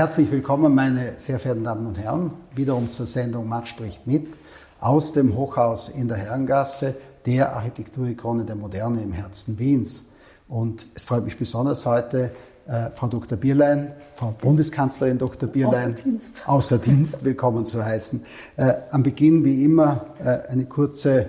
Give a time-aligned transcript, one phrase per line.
[0.00, 4.28] herzlich willkommen, meine sehr verehrten Damen und Herren, wiederum zur Sendung Matt spricht mit
[4.80, 6.94] aus dem Hochhaus in der Herrengasse,
[7.26, 10.04] der Architekturikone der Moderne im Herzen Wiens.
[10.48, 12.30] Und es freut mich besonders heute,
[12.66, 13.36] äh, Frau Dr.
[13.36, 15.50] Bierlein, Frau Bundeskanzlerin Dr.
[15.50, 18.24] Bierlein, außer Dienst, außer Dienst willkommen zu heißen.
[18.56, 21.26] Äh, am Beginn wie immer äh, eine kurze äh,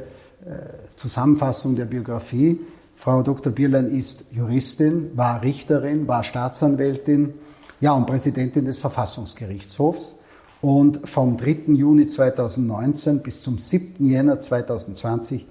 [0.95, 2.62] Zusammenfassung der Biografie.
[2.95, 3.52] Frau Dr.
[3.52, 7.34] Bierlein ist Juristin, war Richterin, war Staatsanwältin,
[7.81, 10.16] ja, und Präsidentin des Verfassungsgerichtshofs.
[10.62, 11.73] Und vom 3.
[11.73, 14.05] Juni 2019 bis zum 7.
[14.08, 15.48] Jänner 2020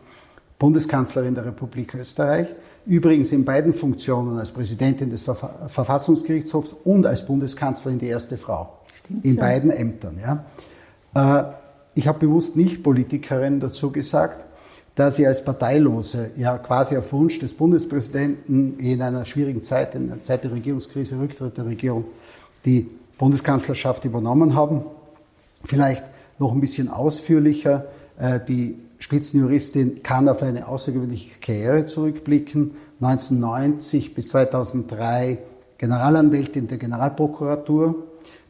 [0.59, 2.47] Bundeskanzlerin der Republik Österreich.
[2.87, 8.79] Übrigens in beiden Funktionen als Präsidentin des Verfassungsgerichtshofs und als Bundeskanzlerin die erste Frau.
[8.95, 9.41] Stimmt, in ja.
[9.41, 10.17] beiden Ämtern.
[10.21, 10.45] Ja.
[11.15, 11.53] Äh,
[11.95, 14.47] ich habe bewusst nicht Politikerin dazu gesagt,
[15.01, 20.09] da sie als Parteilose ja quasi auf Wunsch des Bundespräsidenten in einer schwierigen Zeit, in
[20.09, 22.05] der Zeit der Regierungskrise, Rücktritt der Regierung,
[22.67, 24.83] die Bundeskanzlerschaft übernommen haben.
[25.65, 26.05] Vielleicht
[26.39, 27.87] noch ein bisschen ausführlicher.
[28.19, 32.73] Äh, die Spitzenjuristin kann auf eine außergewöhnliche Karriere zurückblicken.
[33.01, 35.39] 1990 bis 2003
[35.79, 37.95] Generalanwältin der Generalprokuratur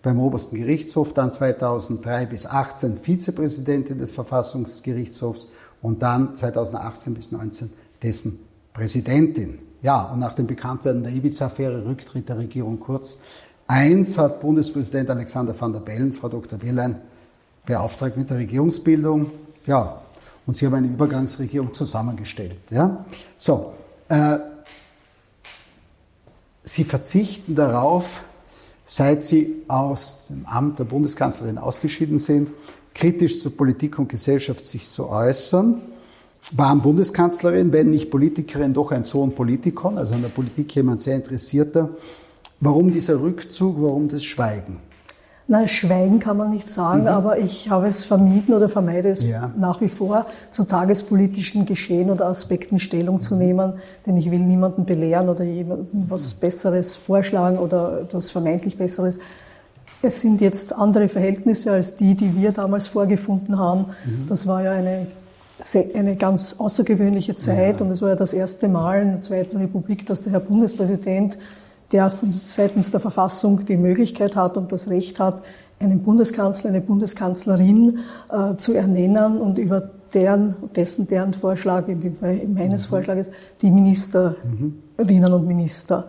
[0.02, 5.46] beim Obersten Gerichtshof, dann 2003 bis 2018 Vizepräsidentin des Verfassungsgerichtshofs
[5.82, 8.38] und dann 2018 bis 2019 dessen
[8.72, 9.58] Präsidentin.
[9.82, 13.16] Ja, und nach dem Bekanntwerden der Ibiza-Affäre Rücktritt der Regierung Kurz
[13.70, 16.58] Eins hat Bundespräsident Alexander van der Bellen, Frau Dr.
[16.58, 17.00] Bierlein,
[17.64, 19.30] beauftragt mit der Regierungsbildung.
[19.64, 20.00] Ja,
[20.44, 22.58] und sie haben eine Übergangsregierung zusammengestellt.
[22.70, 23.04] Ja?
[23.36, 23.72] So,
[24.08, 24.38] äh,
[26.64, 28.24] sie verzichten darauf,
[28.84, 32.50] seit sie aus dem Amt der Bundeskanzlerin ausgeschieden sind,
[32.94, 35.80] kritisch zur Politik und Gesellschaft sich zu äußern.
[36.52, 41.16] Waren Bundeskanzlerin, wenn nicht Politikerin, doch ein Sohn Politikon, also an der Politik jemand sehr
[41.16, 41.90] interessierter.
[42.60, 44.78] Warum dieser Rückzug, warum das Schweigen?
[45.50, 47.08] Nein, Schweigen kann man nicht sagen, mhm.
[47.08, 49.50] aber ich habe es vermieden oder vermeide es ja.
[49.56, 53.20] nach wie vor, zu tagespolitischen Geschehen oder Aspekten Stellung mhm.
[53.20, 53.72] zu nehmen,
[54.06, 59.18] denn ich will niemanden belehren oder jemandem was Besseres vorschlagen oder etwas vermeintlich Besseres.
[60.02, 63.86] Es sind jetzt andere Verhältnisse als die, die wir damals vorgefunden haben.
[64.04, 64.26] Mhm.
[64.28, 65.06] Das war ja eine,
[65.94, 67.86] eine ganz außergewöhnliche Zeit ja.
[67.86, 71.36] und es war ja das erste Mal in der Zweiten Republik, dass der Herr Bundespräsident
[71.92, 75.42] der seitens der Verfassung die Möglichkeit hat und das Recht hat,
[75.80, 78.00] einen Bundeskanzler, eine Bundeskanzlerin
[78.30, 82.90] äh, zu ernennen und über deren, dessen, deren Vorschlag, in dem Fall meines mhm.
[82.90, 83.30] Vorschlages,
[83.62, 84.36] die Ministerinnen
[84.98, 85.32] mhm.
[85.32, 86.06] und Minister.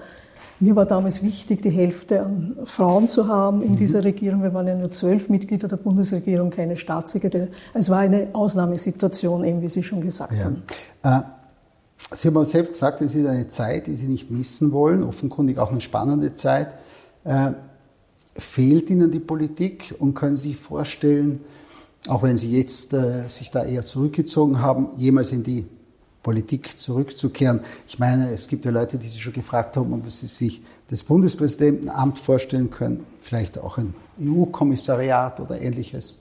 [0.62, 3.76] Mir war damals wichtig, die Hälfte an Frauen zu haben in mhm.
[3.78, 4.44] dieser Regierung.
[4.44, 7.50] Wir waren ja nur zwölf Mitglieder der Bundesregierung, keine Staatssekretärin.
[7.74, 10.46] Es war eine Ausnahmesituation, eben wie Sie schon gesagt ja.
[10.46, 10.64] haben.
[11.04, 11.22] Äh
[12.14, 15.72] Sie haben selbst gesagt, es ist eine Zeit, die Sie nicht missen wollen, offenkundig auch
[15.72, 16.74] eine spannende Zeit.
[17.24, 17.52] Äh,
[18.36, 21.42] fehlt Ihnen die Politik und können Sie sich vorstellen,
[22.08, 25.66] auch wenn Sie jetzt äh, sich da eher zurückgezogen haben, jemals in die
[26.24, 27.62] Politik zurückzukehren?
[27.88, 31.04] Ich meine, es gibt ja Leute, die sich schon gefragt haben, ob Sie sich das
[31.04, 36.16] Bundespräsidentenamt vorstellen können, vielleicht auch ein EU-Kommissariat oder ähnliches.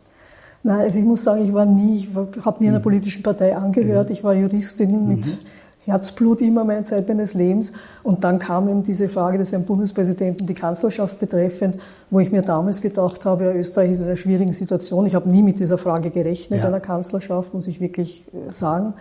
[0.63, 2.83] Nein, also ich muss sagen, ich war nie, ich habe nie einer mhm.
[2.83, 4.09] politischen Partei angehört.
[4.09, 4.13] Mhm.
[4.13, 5.39] Ich war Juristin mit mhm.
[5.87, 7.73] Herzblut immer meine Zeit meines Lebens.
[8.03, 12.43] Und dann kam eben diese Frage des Herrn Bundespräsidenten, die Kanzlerschaft betreffend, wo ich mir
[12.43, 15.07] damals gedacht habe, ja, Österreich ist in einer schwierigen Situation.
[15.07, 16.67] Ich habe nie mit dieser Frage gerechnet, ja.
[16.67, 18.95] einer Kanzlerschaft, muss ich wirklich äh, sagen.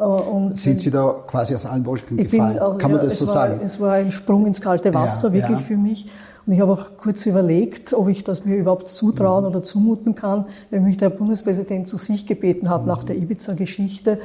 [0.00, 2.58] Äh, und Sind Sie da quasi aus allen Wolken gefallen?
[2.58, 3.60] Bin, Kann man ja, das so war, sagen?
[3.62, 6.08] Es war ein Sprung ins kalte Wasser, ja, wirklich für mich.
[6.46, 9.50] Und ich habe auch kurz überlegt, ob ich das mir überhaupt zutrauen mhm.
[9.50, 12.88] oder zumuten kann, wenn mich der Bundespräsident zu sich gebeten hat mhm.
[12.88, 14.18] nach der Ibiza-Geschichte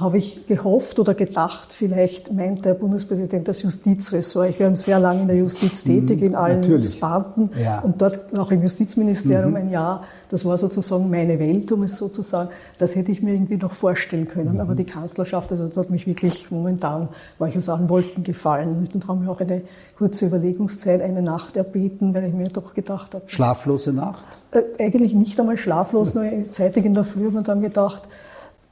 [0.00, 4.50] habe ich gehofft oder gedacht, vielleicht meint der Bundespräsident das Justizressort.
[4.50, 6.92] Ich war sehr lange in der Justiz tätig, in allen Natürlich.
[6.92, 7.80] Sparten ja.
[7.80, 9.56] und dort auch im Justizministerium mhm.
[9.56, 10.04] ein Jahr.
[10.28, 12.50] Das war sozusagen meine Welt, um es so zu sagen.
[12.78, 14.54] Das hätte ich mir irgendwie noch vorstellen können.
[14.54, 14.60] Mhm.
[14.60, 17.08] Aber die Kanzlerschaft, also das hat mich wirklich momentan,
[17.38, 18.76] war ich aus allen Wolken gefallen.
[18.76, 19.62] Und haben mir auch eine
[19.96, 23.24] kurze Überlegungszeit, eine Nacht erbeten, weil ich mir doch gedacht habe.
[23.28, 24.24] Schlaflose Nacht?
[24.50, 28.02] Äh, eigentlich nicht einmal schlaflos, nur zeitig in der Früh ich dann gedacht,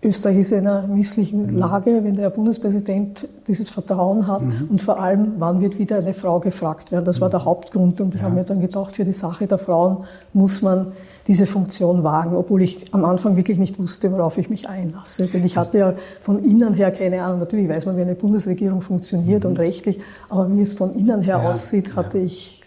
[0.05, 1.59] Österreich ist in einer misslichen mhm.
[1.59, 4.69] Lage, wenn der Bundespräsident dieses Vertrauen hat mhm.
[4.71, 7.05] und vor allem, wann wird wieder eine Frau gefragt werden.
[7.05, 7.45] Das war der mhm.
[7.45, 8.27] Hauptgrund und ich ja.
[8.27, 10.93] habe mir dann gedacht, für die Sache der Frauen muss man
[11.27, 15.27] diese Funktion wagen, obwohl ich am Anfang wirklich nicht wusste, worauf ich mich einlasse.
[15.27, 17.41] Denn ich hatte ja von innen her keine Ahnung.
[17.41, 19.51] Natürlich weiß man, wie eine Bundesregierung funktioniert mhm.
[19.51, 21.51] und rechtlich, aber wie es von innen her ja.
[21.51, 22.25] aussieht, hatte ja.
[22.25, 22.62] ich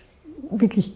[0.49, 0.93] wirklich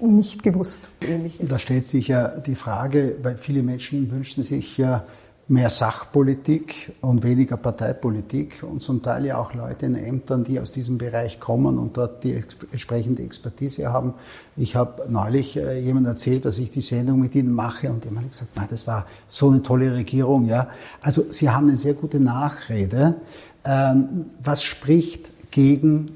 [0.00, 0.88] nicht gewusst.
[1.06, 1.50] Ähnliches.
[1.50, 5.04] Da stellt sich ja die Frage, weil viele Menschen wünschen sich ja
[5.50, 10.70] mehr Sachpolitik und weniger Parteipolitik und zum Teil ja auch Leute in Ämtern, die aus
[10.70, 14.14] diesem Bereich kommen und dort die entsprechende Expertise haben.
[14.56, 18.26] Ich habe neulich äh, jemand erzählt, dass ich die Sendung mit Ihnen mache und jemand
[18.26, 20.46] hat gesagt, nein, das war so eine tolle Regierung.
[20.46, 20.68] Ja,
[21.02, 23.16] also Sie haben eine sehr gute Nachrede.
[23.64, 26.12] Ähm, was spricht gegen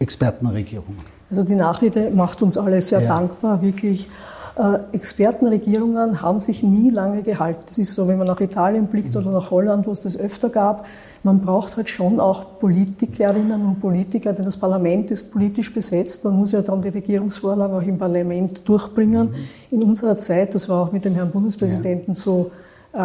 [0.00, 0.98] Expertenregierungen?
[1.30, 3.06] Also die Nachrede macht uns alle sehr ja.
[3.06, 4.08] dankbar, wirklich
[4.92, 7.62] Expertenregierungen haben sich nie lange gehalten.
[7.68, 10.48] Es ist so, wenn man nach Italien blickt oder nach Holland, wo es das öfter
[10.48, 10.84] gab,
[11.22, 16.24] man braucht halt schon auch Politikerinnen und Politiker, denn das Parlament ist politisch besetzt.
[16.24, 19.30] Man muss ja dann die Regierungsvorlagen auch im Parlament durchbringen.
[19.30, 19.34] Mhm.
[19.70, 22.20] In unserer Zeit, das war auch mit dem Herrn Bundespräsidenten ja.
[22.20, 22.50] so
[22.92, 22.98] äh,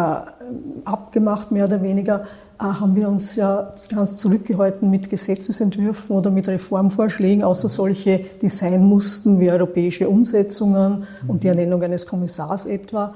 [0.84, 6.48] abgemacht, mehr oder weniger, äh, haben wir uns ja ganz zurückgehalten mit Gesetzesentwürfen oder mit
[6.48, 13.14] Reformvorschlägen, außer solche, die sein mussten, wie europäische Umsetzungen und die Ernennung eines Kommissars etwa.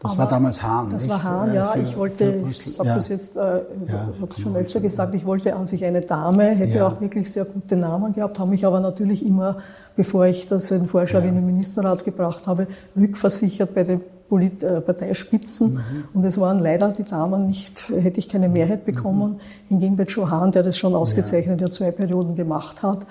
[0.00, 0.90] Das Aber war damals Hahn.
[0.90, 1.10] Das nicht?
[1.10, 1.64] war Hahn, ja.
[1.66, 2.94] Für, ich wollte, ich sage ja.
[2.94, 6.02] das jetzt, äh, ja, ich habe es schon öfter gesagt, ich wollte an sich eine
[6.02, 6.86] Dame, hätte ja.
[6.86, 9.56] auch wirklich sehr gute Namen gehabt, habe mich aber natürlich immer,
[9.96, 14.80] bevor ich das den Vorschlag in den Ministerrat gebracht habe, rückversichert bei den Polit äh,
[14.80, 15.74] Parteispitzen.
[15.74, 15.80] Mhm.
[16.14, 19.32] Und es waren leider die Damen nicht, hätte ich keine Mehrheit bekommen.
[19.32, 19.68] Mhm.
[19.68, 23.06] Hingegen bei Joe Hahn, der das schon ausgezeichnet ja zwei Perioden gemacht hat, äh,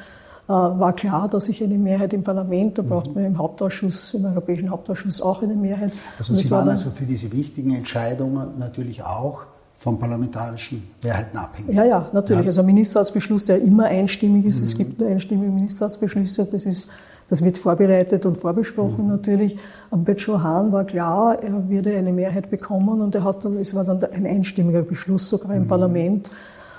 [0.54, 4.70] war klar, dass ich eine Mehrheit im Parlament, da braucht man im Hauptausschuss, im Europäischen
[4.70, 5.92] Hauptausschuss auch eine Mehrheit.
[6.18, 9.42] Also Sie waren also für diese wichtigen Entscheidungen natürlich auch
[9.76, 11.76] von parlamentarischen Mehrheiten abhängig.
[11.76, 12.44] Ja, ja, natürlich.
[12.44, 12.48] Ja.
[12.48, 14.60] Also ein Ministerratsbeschluss, der immer einstimmig ist.
[14.60, 14.64] Mhm.
[14.64, 16.46] Es gibt nur einstimmige Ministerratsbeschlüsse.
[16.46, 16.90] Das ist
[17.30, 19.12] das wird vorbereitet und vorbesprochen mhm.
[19.12, 19.58] natürlich.
[19.92, 23.76] Am Joe Hahn war klar, er würde eine Mehrheit bekommen und er hat dann, es
[23.76, 25.68] war dann ein einstimmiger Beschluss sogar im mhm.
[25.68, 26.30] Parlament.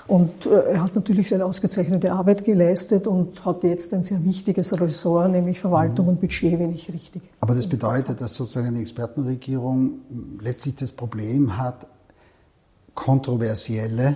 [0.09, 4.79] Und äh, er hat natürlich seine ausgezeichnete Arbeit geleistet und hat jetzt ein sehr wichtiges
[4.81, 6.13] Ressort, nämlich Verwaltung mhm.
[6.13, 7.21] und Budget, wenn ich richtig.
[7.39, 9.99] Aber das bedeutet, dass sozusagen eine Expertenregierung
[10.41, 11.85] letztlich das Problem hat,
[12.95, 14.15] kontroversielle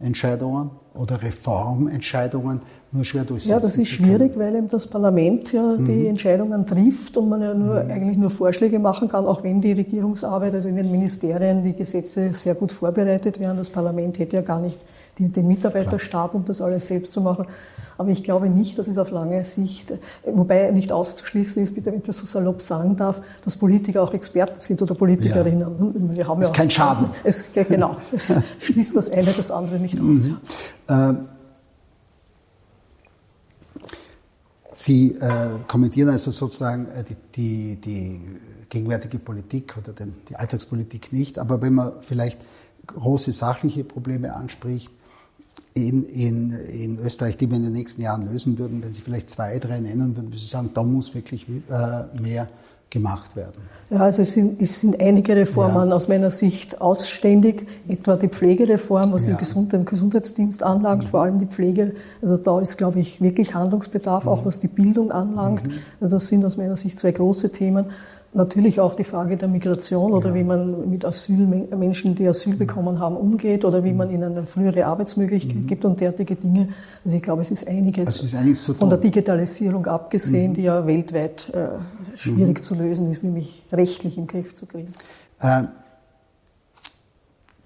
[0.00, 5.62] Entscheidungen oder Reformentscheidungen nur schwer durchsetzen Ja, das ist schwierig, weil eben das Parlament ja
[5.62, 5.84] mhm.
[5.84, 7.90] die Entscheidungen trifft und man ja nur, mhm.
[7.90, 12.32] eigentlich nur Vorschläge machen kann, auch wenn die Regierungsarbeit, also in den Ministerien, die Gesetze
[12.32, 13.58] sehr gut vorbereitet werden.
[13.58, 14.80] Das Parlament hätte ja gar nicht
[15.18, 17.46] den Mitarbeiterstab, um das alles selbst zu machen.
[17.96, 19.94] Aber ich glaube nicht, dass es auf lange Sicht,
[20.24, 24.12] wobei nicht auszuschließen ist, bitte, wenn ich das so salopp sagen darf, dass Politiker auch
[24.12, 25.60] Experten sind oder Politikerinnen.
[25.60, 26.16] Ja.
[26.16, 27.10] Wir haben das ja ist kein Schaden.
[27.22, 30.28] Es, genau, es schließt das eine das andere nicht aus.
[30.28, 30.36] Mhm.
[30.88, 31.18] Ähm,
[34.76, 38.20] Sie äh, kommentieren also sozusagen äh, die, die, die,
[38.68, 42.40] gegenwärtige Politik oder den, die Alltagspolitik nicht, aber wenn man vielleicht
[42.88, 44.90] große sachliche Probleme anspricht,
[45.74, 49.28] in, in, in Österreich, die wir in den nächsten Jahren lösen würden, wenn Sie vielleicht
[49.28, 52.48] zwei, drei nennen würden, würden Sie sagen, da muss wirklich äh, mehr
[52.90, 53.60] gemacht werden?
[53.90, 55.94] Ja, also es sind, es sind einige Reformen ja.
[55.94, 59.34] aus meiner Sicht ausständig, etwa die Pflegereform, was ja.
[59.34, 61.08] den, Gesund den Gesundheitsdienst anlangt, mhm.
[61.08, 61.94] vor allem die Pflege.
[62.22, 64.30] Also da ist, glaube ich, wirklich Handlungsbedarf, mhm.
[64.30, 65.66] auch was die Bildung anlangt.
[65.66, 65.74] Mhm.
[66.00, 67.86] Also das sind aus meiner Sicht zwei große Themen.
[68.36, 70.34] Natürlich auch die Frage der Migration oder ja.
[70.34, 74.86] wie man mit Asylmenschen, die Asyl bekommen haben, umgeht oder wie man ihnen eine frühere
[74.86, 75.66] Arbeitsmöglichkeit mhm.
[75.68, 76.70] gibt und derartige Dinge.
[77.04, 80.54] Also ich glaube, es ist einiges, also ist einiges von der Digitalisierung abgesehen, mhm.
[80.54, 81.68] die ja weltweit äh,
[82.16, 82.62] schwierig mhm.
[82.62, 84.88] zu lösen ist, nämlich rechtlich im Griff zu kriegen.
[85.38, 85.66] Äh,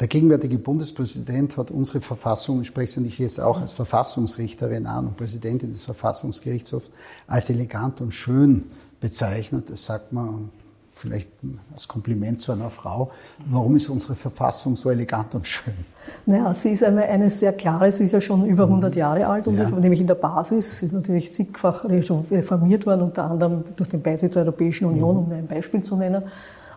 [0.01, 5.17] der gegenwärtige Bundespräsident hat unsere Verfassung, ich spreche Sie jetzt auch als Verfassungsrichterin an und
[5.17, 6.91] Präsidentin des Verfassungsgerichtshofs,
[7.27, 8.65] als elegant und schön
[9.01, 9.71] bezeichnet.
[9.71, 10.51] Das sagt man
[10.99, 11.31] vielleicht
[11.73, 13.11] als Kompliment zu einer Frau.
[13.51, 15.75] Warum ist unsere Verfassung so elegant und schön?
[16.27, 18.99] Naja, sie ist einmal eine sehr klare, sie ist ja schon über 100 mhm.
[18.99, 19.71] Jahre alt, ja.
[19.71, 20.79] nämlich in der Basis.
[20.79, 25.23] Sie ist natürlich zigfach reformiert worden, unter anderem durch den Beitritt zur Europäischen Union, mhm.
[25.23, 26.25] um ein Beispiel zu nennen.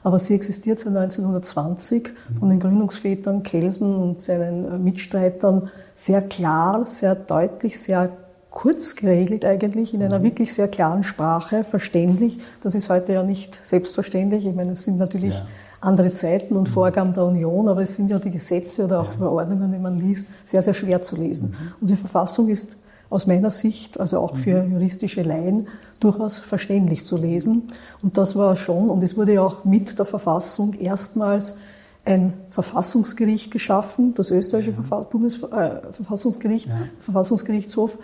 [0.04, 2.40] Aber sie existiert seit 1920 mhm.
[2.40, 8.12] von den Gründungsvätern Kelsen und seinen Mitstreitern sehr klar, sehr deutlich, sehr
[8.52, 10.24] kurz geregelt eigentlich, in einer mhm.
[10.24, 12.40] wirklich sehr klaren Sprache, verständlich.
[12.62, 14.46] Das ist heute ja nicht selbstverständlich.
[14.46, 15.48] Ich meine, es sind natürlich ja.
[15.80, 16.74] andere Zeiten und mhm.
[16.74, 19.18] Vorgaben der Union, aber es sind ja die Gesetze oder auch ja.
[19.18, 21.52] Verordnungen, wenn man liest, sehr, sehr schwer zu lesen.
[21.52, 21.74] Mhm.
[21.80, 22.78] Unsere Verfassung ist
[23.10, 24.74] aus meiner Sicht, also auch für mhm.
[24.74, 25.68] juristische Laien,
[26.02, 27.68] durchaus verständlich zu lesen.
[28.02, 31.56] Und das war schon, und es wurde ja auch mit der Verfassung erstmals
[32.04, 35.00] ein Verfassungsgericht geschaffen, das österreichische ja.
[35.02, 36.72] Bundesverfassungsgericht, äh.
[37.00, 37.98] Verfassungsgerichtshof,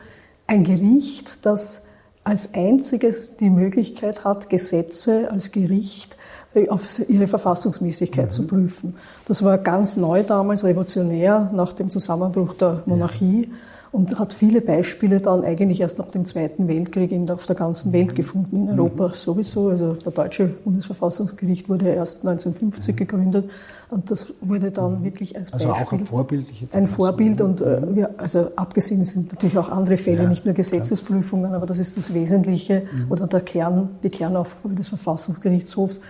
[0.47, 1.83] ein Gericht, das
[2.23, 6.17] als einziges die Möglichkeit hat, Gesetze als Gericht
[6.53, 8.29] äh, auf ihre Verfassungsmäßigkeit mhm.
[8.31, 8.95] zu prüfen.
[9.25, 13.49] Das war ganz neu damals, revolutionär nach dem Zusammenbruch der Monarchie.
[13.49, 13.55] Ja.
[13.91, 17.93] Und hat viele Beispiele dann eigentlich erst nach dem Zweiten Weltkrieg in, auf der ganzen
[17.93, 18.15] Welt mhm.
[18.15, 19.13] gefunden, in Europa mhm.
[19.13, 19.69] sowieso.
[19.69, 22.97] Also der deutsche Bundesverfassungsgericht wurde erst 1950 mhm.
[22.97, 23.49] gegründet
[23.89, 25.71] und das wurde dann wirklich als Beispiel.
[25.71, 29.97] Also auch ein vorbildliches Ein Vorbild und äh, wir, also abgesehen sind natürlich auch andere
[29.97, 33.11] Fälle, ja, nicht nur Gesetzesprüfungen, aber das ist das Wesentliche mhm.
[33.11, 36.01] oder der Kern, die Kernaufgabe des Verfassungsgerichtshofs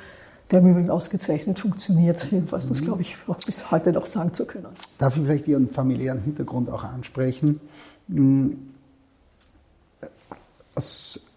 [0.51, 2.25] der im Übrigen ausgezeichnet funktioniert.
[2.32, 4.68] Jedenfalls, das glaube ich auch bis heute noch sagen zu können.
[4.98, 7.60] Darf ich vielleicht Ihren familiären Hintergrund auch ansprechen?
[8.08, 8.58] Hm,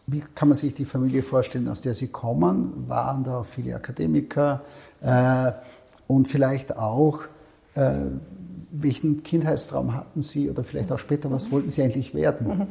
[0.07, 2.88] wie kann man sich die Familie vorstellen, aus der Sie kommen?
[2.88, 4.62] Waren da viele Akademiker?
[5.00, 5.52] Äh,
[6.07, 7.23] und vielleicht auch,
[7.75, 7.93] äh,
[8.73, 12.47] welchen Kindheitstraum hatten Sie oder vielleicht auch später, was wollten Sie eigentlich werden?
[12.47, 12.67] Mhm.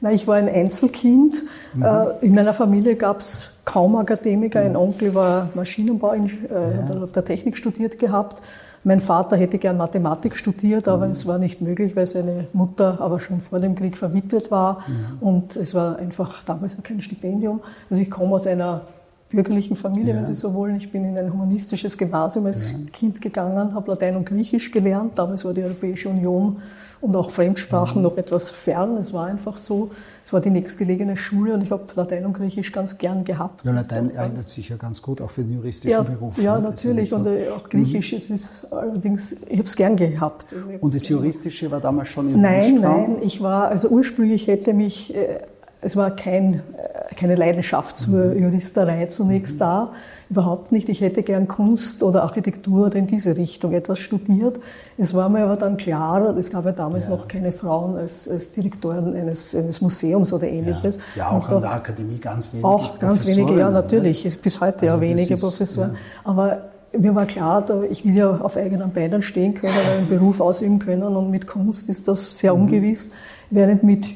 [0.00, 1.42] Na, ich war ein Einzelkind.
[1.74, 1.82] Mhm.
[1.82, 4.60] Äh, in meiner Familie gab es kaum Akademiker.
[4.60, 6.88] Ein Onkel war Maschinenbau, äh, ja.
[6.88, 8.40] hat auf der Technik studiert gehabt.
[8.82, 11.12] Mein Vater hätte gern Mathematik studiert, aber mhm.
[11.12, 14.84] es war nicht möglich, weil seine Mutter aber schon vor dem Krieg verwitwet war.
[14.86, 15.26] Mhm.
[15.26, 17.60] Und es war einfach damals kein Stipendium.
[17.90, 18.82] Also ich komme aus einer
[19.28, 20.16] bürgerlichen Familie, ja.
[20.16, 20.76] wenn Sie so wollen.
[20.76, 22.78] Ich bin in ein humanistisches Gymnasium als ja.
[22.90, 25.18] Kind gegangen, habe Latein und Griechisch gelernt.
[25.18, 26.56] Damals war die Europäische Union
[27.00, 28.08] und auch Fremdsprachen mhm.
[28.08, 28.96] noch etwas fern.
[28.98, 29.90] Es war einfach so.
[30.26, 33.64] Es war die nächstgelegene Schule und ich habe Latein und Griechisch ganz gern gehabt.
[33.64, 36.40] Ja, Latein eignet sich ja ganz gut auch für den juristischen ja, Beruf.
[36.40, 36.68] Ja, ne?
[36.68, 37.10] natürlich.
[37.10, 37.16] So.
[37.16, 38.16] Und äh, auch Griechisch, mhm.
[38.16, 40.46] es ist allerdings, ich habe es gern gehabt.
[40.54, 43.16] Also und das Juristische war damals schon im Nein, nein.
[43.22, 45.40] Ich war, also ursprünglich hätte mich, äh,
[45.80, 48.40] es war kein, äh, keine Leidenschaft zur mhm.
[48.40, 49.58] Juristerei zunächst mhm.
[49.58, 49.92] da
[50.30, 50.88] überhaupt nicht.
[50.88, 54.60] Ich hätte gern Kunst oder Architektur oder in diese Richtung etwas studiert.
[54.96, 57.10] Es war mir aber dann klar, es gab ja damals ja.
[57.10, 60.98] noch keine Frauen als, als Direktoren eines, eines, Museums oder ähnliches.
[61.16, 64.24] Ja, ja auch Und an der Akademie ganz wenige Auch ganz wenige, ja, natürlich.
[64.24, 64.30] Ne?
[64.40, 65.94] Bis heute also ja wenige ist, Professoren.
[65.94, 66.30] Ja.
[66.30, 70.78] Aber mir war klar, ich will ja auf eigenen Beinen stehen können, einen Beruf ausüben
[70.78, 72.62] können und mit Kunst ist das sehr mhm.
[72.62, 73.10] ungewiss.
[73.50, 74.06] Während mit,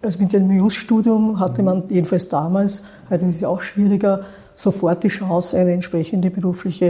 [0.00, 4.20] also mit dem Jus-Studium hatte man jedenfalls damals, heute ist es ja auch schwieriger,
[4.58, 6.86] sofort die Chance, eine entsprechende berufliche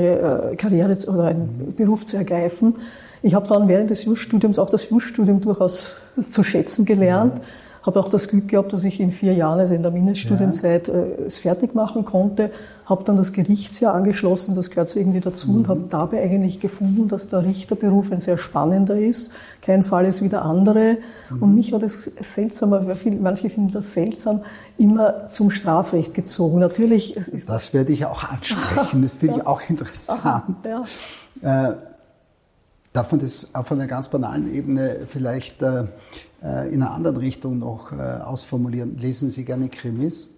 [0.53, 2.77] äh, Karriere oder einen Beruf zu ergreifen.
[3.23, 7.43] Ich habe dann während des Jus-Studiums auch das Jus-Studium durchaus zu schätzen gelernt.
[7.83, 10.95] Habe auch das Glück gehabt, dass ich in vier Jahren, also in der Mindeststudienzeit, ja.
[10.95, 12.51] äh, es fertig machen konnte.
[12.87, 15.57] Habe dann das Gerichtsjahr angeschlossen, das gehört so irgendwie dazu, mhm.
[15.57, 19.33] und habe dabei eigentlich gefunden, dass der Richterberuf ein sehr spannender ist.
[19.63, 20.99] Kein Fall ist wie der andere.
[21.31, 21.43] Mhm.
[21.43, 24.43] Und mich hat es seltsam, aber manche finden das seltsam,
[24.79, 26.59] immer zum Strafrecht gezogen.
[26.59, 27.17] Natürlich.
[27.17, 29.03] Es ist das werde ich auch ansprechen.
[29.03, 29.41] Das finde ja.
[29.43, 30.21] ich auch interessant.
[30.25, 31.71] Aha, ja.
[31.71, 31.75] Äh,
[32.93, 35.85] darf man das auf einer ganz banalen Ebene vielleicht äh,
[36.43, 38.97] äh, in einer anderen Richtung noch äh, ausformulieren.
[38.97, 40.29] Lesen Sie gerne Krimis?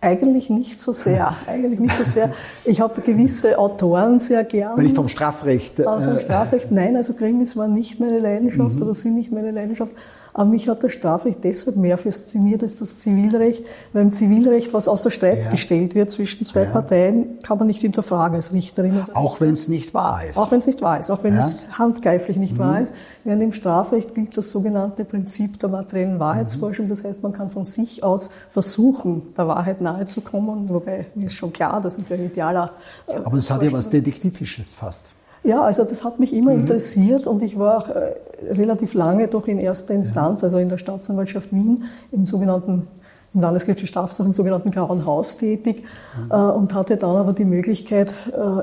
[0.00, 1.34] Eigentlich nicht so sehr.
[1.46, 2.32] Eigentlich nicht so sehr.
[2.64, 4.76] Ich habe gewisse Autoren sehr gern.
[4.76, 5.78] Wenn ich vom Strafrecht.
[5.80, 8.82] Äh, vom Strafrecht, nein, also Krimis war nicht meine Leidenschaft mhm.
[8.82, 9.92] oder sind nicht meine Leidenschaft.
[10.36, 14.88] Aber mich hat das Strafrecht deshalb mehr fasziniert als das Zivilrecht, weil im Zivilrecht, was
[14.88, 15.50] außer Streit ja.
[15.52, 16.70] gestellt wird zwischen zwei ja.
[16.70, 19.00] Parteien, kann man nicht hinterfragen als Richterin.
[19.14, 20.36] Auch wenn es nicht wahr ist.
[20.36, 21.40] Auch wenn es nicht wahr ist, auch wenn ja.
[21.40, 22.58] es handgreiflich nicht mhm.
[22.58, 22.92] wahr ist.
[23.22, 26.88] Während im Strafrecht gilt das sogenannte Prinzip der materiellen Wahrheitsforschung.
[26.88, 30.68] Das heißt, man kann von sich aus versuchen, der Wahrheit nahe zu kommen.
[30.68, 32.72] Wobei, mir ist schon klar, das ist ein idealer.
[33.06, 35.12] Äh, Aber es hat ja was Detektivisches fast.
[35.44, 36.60] Ja, also das hat mich immer mhm.
[36.60, 38.14] interessiert und ich war auch äh,
[38.50, 40.46] relativ lange doch in erster Instanz, ja.
[40.46, 42.88] also in der Staatsanwaltschaft Wien, im sogenannten
[43.34, 45.82] im Landesgericht für Strafsachen, im sogenannten Grauen Haus tätig
[46.16, 46.30] mhm.
[46.30, 48.62] äh, und hatte dann aber die Möglichkeit, äh,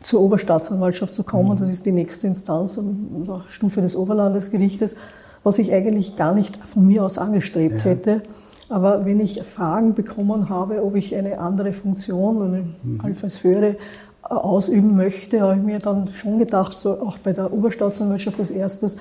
[0.00, 1.56] zur Oberstaatsanwaltschaft zu kommen.
[1.56, 1.58] Mhm.
[1.58, 4.96] Das ist die nächste Instanz an der Stufe des Oberlandesgerichtes,
[5.42, 7.90] was ich eigentlich gar nicht von mir aus angestrebt ja.
[7.90, 8.22] hätte.
[8.68, 13.00] Aber wenn ich Fragen bekommen habe, ob ich eine andere Funktion, eine mhm.
[13.02, 13.76] allenfalls höhere
[14.22, 18.96] ausüben möchte, habe ich mir dann schon gedacht, so auch bei der Oberstaatsanwaltschaft als erstes,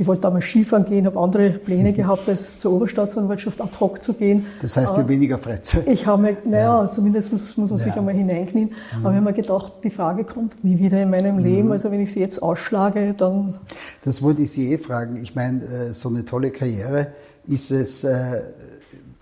[0.00, 4.14] ich wollte damals Skifahren gehen, habe andere Pläne gehabt, als zur Oberstaatsanwaltschaft ad hoc zu
[4.14, 4.46] gehen.
[4.62, 5.86] Das heißt, ja weniger Freizeit.
[5.88, 6.90] Ich habe mir, naja, ja.
[6.90, 8.68] zumindest muss man sich einmal hineinknien.
[8.68, 8.98] Mhm.
[9.00, 11.66] Aber ich habe mir gedacht, die Frage kommt nie wieder in meinem Leben.
[11.66, 11.72] Mhm.
[11.72, 13.54] Also wenn ich sie jetzt ausschlage, dann...
[14.04, 15.16] Das wollte ich Sie eh fragen.
[15.16, 17.08] Ich meine, äh, so eine tolle Karriere,
[17.48, 18.42] ist es äh,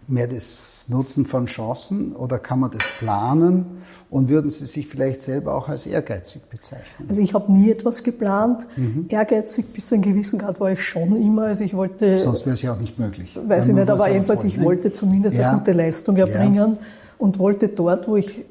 [0.09, 3.67] mehr das Nutzen von Chancen oder kann man das planen?
[4.09, 7.09] Und würden Sie sich vielleicht selber auch als ehrgeizig bezeichnen?
[7.09, 8.67] Also ich habe nie etwas geplant.
[8.77, 9.07] Mhm.
[9.09, 11.47] Ehrgeizig bis zu einem gewissen Grad war ich schon immer.
[11.47, 12.19] Also ich wollte.
[12.19, 13.39] Sonst wäre es ja auch nicht möglich.
[13.47, 15.51] Weiß ich nicht, aber jedenfalls ich wollte zumindest ja.
[15.51, 16.87] eine gute Leistung erbringen ja.
[17.19, 18.45] und wollte dort, wo ich.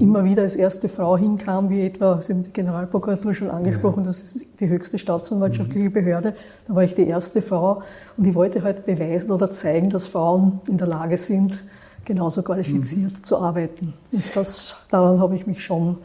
[0.00, 4.06] Immer wieder als erste Frau hinkam, wie etwa, Sie haben die Generalprokuratur schon angesprochen, ja.
[4.06, 5.92] das ist die höchste staatsanwaltschaftliche mhm.
[5.92, 6.34] Behörde,
[6.66, 7.82] da war ich die erste Frau
[8.16, 11.62] und ich wollte halt beweisen oder zeigen, dass Frauen in der Lage sind,
[12.04, 13.24] genauso qualifiziert mhm.
[13.24, 13.94] zu arbeiten.
[14.10, 15.98] Und das, daran habe ich mich schon,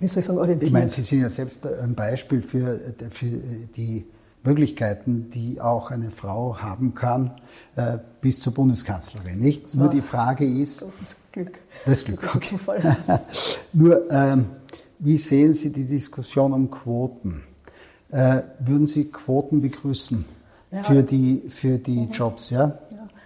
[0.00, 0.68] wie soll ich sagen, orientiert.
[0.68, 2.78] Ich meine, Sie sind ja selbst ein Beispiel für,
[3.10, 3.26] für
[3.76, 4.04] die
[4.44, 7.34] Möglichkeiten, die auch eine Frau haben kann,
[7.76, 9.38] äh, bis zur Bundeskanzlerin.
[9.38, 10.82] Nicht nur die Frage ist.
[10.82, 11.58] Das ist Glück.
[11.86, 12.20] Das Glück.
[12.22, 12.58] Das okay.
[13.72, 14.46] nur, ähm,
[14.98, 17.42] wie sehen Sie die Diskussion um Quoten?
[18.10, 20.24] Äh, würden Sie Quoten begrüßen
[20.70, 20.82] ja.
[20.82, 22.12] für die, für die mhm.
[22.12, 22.78] Jobs, ja?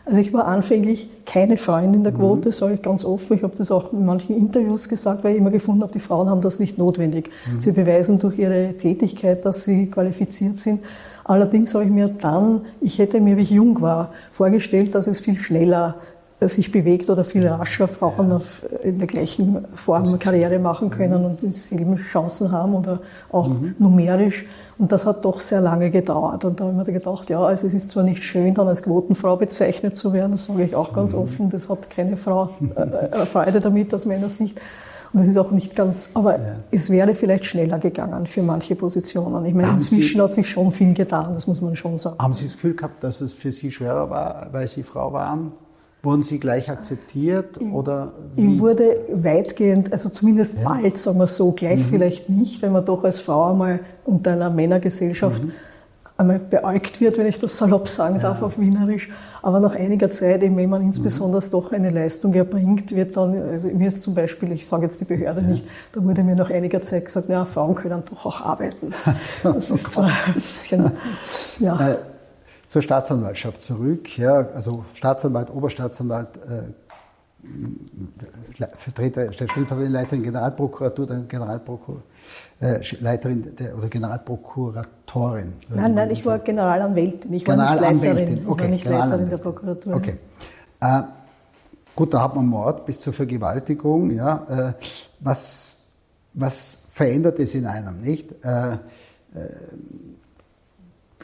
[0.08, 2.52] Also ich war anfänglich keine Freundin der Quote, mhm.
[2.52, 3.36] sage ich ganz offen.
[3.36, 6.30] Ich habe das auch in manchen Interviews gesagt, weil ich immer gefunden habe, die Frauen
[6.30, 7.28] haben das nicht notwendig.
[7.52, 7.60] Mhm.
[7.60, 10.80] Sie beweisen durch ihre Tätigkeit, dass sie qualifiziert sind.
[11.24, 15.20] Allerdings habe ich mir dann, ich hätte mir, wie ich jung war, vorgestellt, dass es
[15.20, 15.96] viel schneller
[16.40, 21.42] sich bewegt oder viel rascher Frauen auf, in der gleichen Form Karriere machen können und
[21.42, 23.00] dieselben Chancen haben oder
[23.32, 23.74] auch mhm.
[23.78, 24.46] numerisch.
[24.78, 26.44] Und das hat doch sehr lange gedauert.
[26.44, 28.84] Und da habe ich mir gedacht, ja, also es ist zwar nicht schön, dann als
[28.84, 31.18] Quotenfrau bezeichnet zu werden, das sage ich auch ganz mhm.
[31.18, 34.60] offen, das hat keine Frau äh, äh, Freude damit aus meiner Sicht.
[35.12, 36.56] Und das ist auch nicht ganz, aber ja.
[36.70, 39.44] es wäre vielleicht schneller gegangen für manche Positionen.
[39.46, 42.18] Ich meine, haben inzwischen Sie, hat sich schon viel getan, das muss man schon sagen.
[42.20, 45.52] Haben Sie das Gefühl gehabt, dass es für Sie schwerer war, weil Sie Frau waren?
[46.02, 48.12] Wurden Sie gleich akzeptiert oder?
[48.36, 48.54] Wie?
[48.54, 50.68] Ich wurde weitgehend, also zumindest ja.
[50.68, 51.84] bald, sagen wir so, gleich mhm.
[51.84, 55.50] vielleicht nicht, wenn man doch als Frau einmal unter einer Männergesellschaft mhm.
[56.16, 58.22] einmal beäugt wird, wenn ich das salopp sagen ja.
[58.22, 59.10] darf auf Wienerisch.
[59.42, 61.50] Aber nach einiger Zeit, eben wenn man insbesondere mhm.
[61.50, 65.04] doch eine Leistung erbringt, wird dann, also mir ist zum Beispiel, ich sage jetzt die
[65.04, 65.48] Behörde ja.
[65.48, 68.92] nicht, da wurde mir nach einiger Zeit gesagt, ja, Frauen können doch auch arbeiten.
[69.24, 70.92] So, das ist oh zwar ein bisschen,
[71.58, 71.90] ja.
[71.90, 71.96] Äh,
[72.68, 74.16] zur Staatsanwaltschaft zurück.
[74.18, 76.62] Ja, also Staatsanwalt, Oberstaatsanwalt, äh,
[78.76, 82.02] Vertreter, stellvertretende Leiterin Generalprokuratur, dann Generalprokur,
[82.60, 85.54] äh, Leiterin der, oder Generalprokuratorin.
[85.70, 87.32] Nein, nein, ich war Generalanwältin.
[87.32, 89.94] Ich war nicht Leiterin, okay, war nicht Leiterin der Prokuratur.
[89.96, 90.16] Okay.
[90.80, 91.02] Äh,
[91.94, 94.10] gut, da hat man Mord bis zur Vergewaltigung.
[94.10, 94.72] Ja, äh,
[95.20, 95.76] was,
[96.34, 98.34] was verändert es in einem, nicht?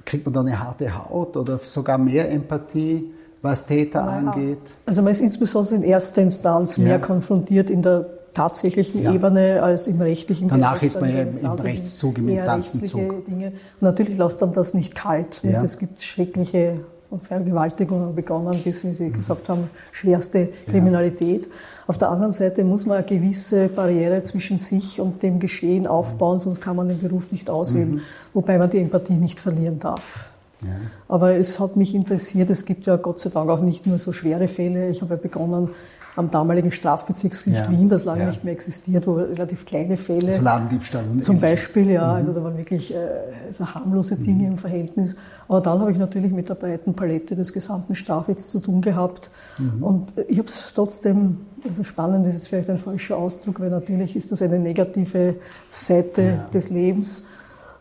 [0.05, 4.75] Kriegt man da eine harte Haut oder sogar mehr Empathie, was Täter ja, angeht?
[4.87, 6.85] Also man ist insbesondere in erster Instanz ja.
[6.85, 9.13] mehr konfrontiert in der tatsächlichen ja.
[9.13, 13.27] Ebene als im rechtlichen Danach ist man ja im, im Rechtszug, im Instanzenzug.
[13.27, 13.53] Dinge.
[13.81, 15.43] Natürlich lässt dann das nicht kalt.
[15.45, 15.63] Ja.
[15.63, 16.81] Es gibt schreckliche
[17.21, 19.15] Vergewaltigungen begonnen bis, wie Sie mhm.
[19.15, 21.49] gesagt haben, schwerste Kriminalität.
[21.87, 26.41] Auf der anderen Seite muss man eine gewisse Barriere zwischen sich und dem Geschehen aufbauen,
[26.41, 28.01] sonst kann man den Beruf nicht ausüben, mhm.
[28.33, 30.31] wobei man die Empathie nicht verlieren darf.
[30.63, 30.69] Ja.
[31.09, 34.13] Aber es hat mich interessiert, es gibt ja Gott sei Dank auch nicht nur so
[34.13, 34.89] schwere Fälle.
[34.89, 35.69] Ich habe ja begonnen
[36.17, 37.71] am damaligen Strafbezirksgericht ja.
[37.71, 38.29] Wien, das lange ja.
[38.29, 40.29] nicht mehr existiert, wo relativ kleine Fälle.
[40.29, 42.15] Also Ladendiebstahl und Zum Beispiel, ja, mhm.
[42.17, 42.99] also da waren wirklich äh,
[43.47, 44.53] also harmlose Dinge mhm.
[44.53, 45.17] im Verhältnis.
[45.49, 49.31] Aber dann habe ich natürlich mit der breiten Palette des gesamten Strafrechts zu tun gehabt.
[49.59, 49.83] Mhm.
[49.83, 54.15] Und ich habe es trotzdem, also spannend ist jetzt vielleicht ein falscher Ausdruck, weil natürlich
[54.15, 56.49] ist das eine negative Seite ja.
[56.53, 57.23] des Lebens.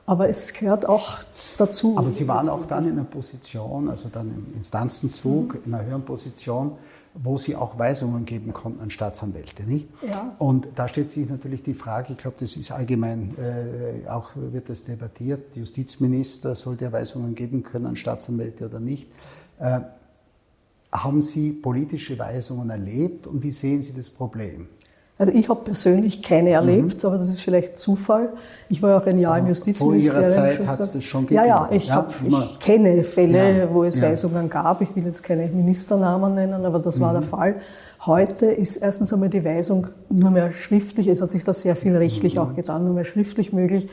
[0.06, 1.20] Aber es gehört auch
[1.58, 1.98] dazu.
[1.98, 6.04] Aber Sie waren auch dann in einer Position, also dann im Instanzenzug, in einer höheren
[6.04, 6.74] Position,
[7.16, 9.88] wo sie auch Weisungen geben konnten an Staatsanwälte, nicht?
[10.02, 10.36] Ja.
[10.40, 14.70] Und da stellt sich natürlich die Frage, ich glaube, das ist allgemein, äh, auch wird
[14.70, 19.10] das debattiert, Justizminister soll der Weisungen geben können an Staatsanwälte oder nicht.
[19.60, 19.82] Äh,
[20.92, 24.68] haben Sie politische Weisungen erlebt und wie sehen Sie das Problem?
[25.20, 27.08] Also ich habe persönlich keine erlebt, mhm.
[27.08, 28.30] aber das ist vielleicht Zufall.
[28.68, 30.28] Ich war auch ein Jahr im Justizministerium.
[30.28, 31.46] Vor Ihrer Zeit hat es das schon gegeben?
[31.46, 34.04] Ja, ja, ich, ja, hab, ich kenne Fälle, ja, wo es ja.
[34.10, 34.82] Weisungen gab.
[34.82, 37.02] Ich will jetzt keine Ministernamen nennen, aber das mhm.
[37.02, 37.56] war der Fall.
[38.06, 41.08] Heute ist erstens einmal die Weisung nur mehr schriftlich.
[41.08, 42.42] Es hat sich da sehr viel rechtlich mhm.
[42.42, 43.90] auch getan, nur mehr schriftlich möglich.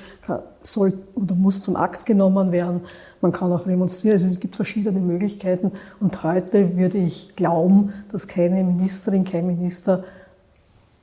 [0.62, 2.80] Soll oder muss zum Akt genommen werden.
[3.20, 4.14] Man kann auch demonstrieren.
[4.14, 5.72] Also es gibt verschiedene Möglichkeiten.
[6.00, 10.02] Und heute würde ich glauben, dass keine Ministerin, kein Minister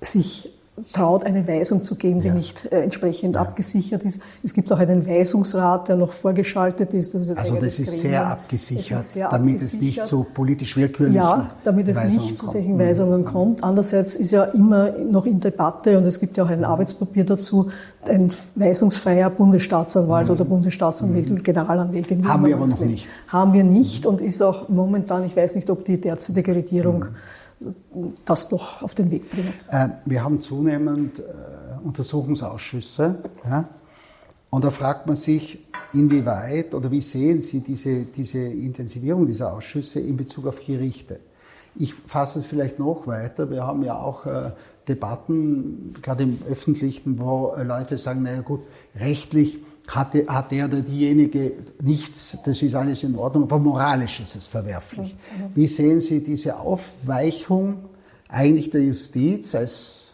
[0.02, 0.54] sich
[0.94, 2.34] traut, eine Weisung zu geben, die ja.
[2.34, 3.42] nicht äh, entsprechend ja.
[3.42, 4.22] abgesichert ist.
[4.44, 7.16] Es gibt auch einen Weisungsrat, der noch vorgeschaltet ist.
[7.16, 9.74] Das ist also das ist sehr abgesichert, ist sehr damit abgesichert.
[9.74, 12.80] es nicht zu politisch willkürlichen Ja, damit es Weisungen nicht zu solchen kommt.
[12.80, 13.26] Weisungen mhm.
[13.26, 13.64] kommt.
[13.64, 16.66] Andererseits ist ja immer noch in Debatte, und es gibt ja auch ein mhm.
[16.66, 17.72] Arbeitspapier dazu,
[18.08, 20.34] ein weisungsfreier Bundesstaatsanwalt mhm.
[20.34, 21.44] oder Bundesstaatsanwältin, mhm.
[21.44, 22.28] Generalanwältin.
[22.28, 23.10] Haben wir aber noch nicht.
[23.28, 27.16] Haben wir nicht und ist auch momentan, ich weiß nicht, ob die derzeitige Regierung mhm
[28.26, 29.54] das doch auf den Weg bringen.
[29.70, 31.24] Äh, wir haben zunehmend äh,
[31.84, 33.15] Untersuchungsausschüsse.
[33.46, 33.67] Ja?
[34.50, 35.60] Und da fragt man sich,
[35.93, 41.20] inwieweit oder wie sehen Sie diese, diese Intensivierung dieser Ausschüsse in Bezug auf Gerichte?
[41.76, 43.50] Ich fasse es vielleicht noch weiter.
[43.50, 44.52] Wir haben ja auch äh,
[44.88, 48.62] Debatten, gerade im Öffentlichen, wo äh, Leute sagen, naja gut,
[48.96, 54.36] rechtlich hatte, hat der oder diejenige nichts, das ist alles in Ordnung, aber moralisch ist
[54.36, 55.15] es verwerflich.
[55.56, 57.78] Wie sehen Sie diese Aufweichung
[58.28, 60.08] eigentlich der Justiz als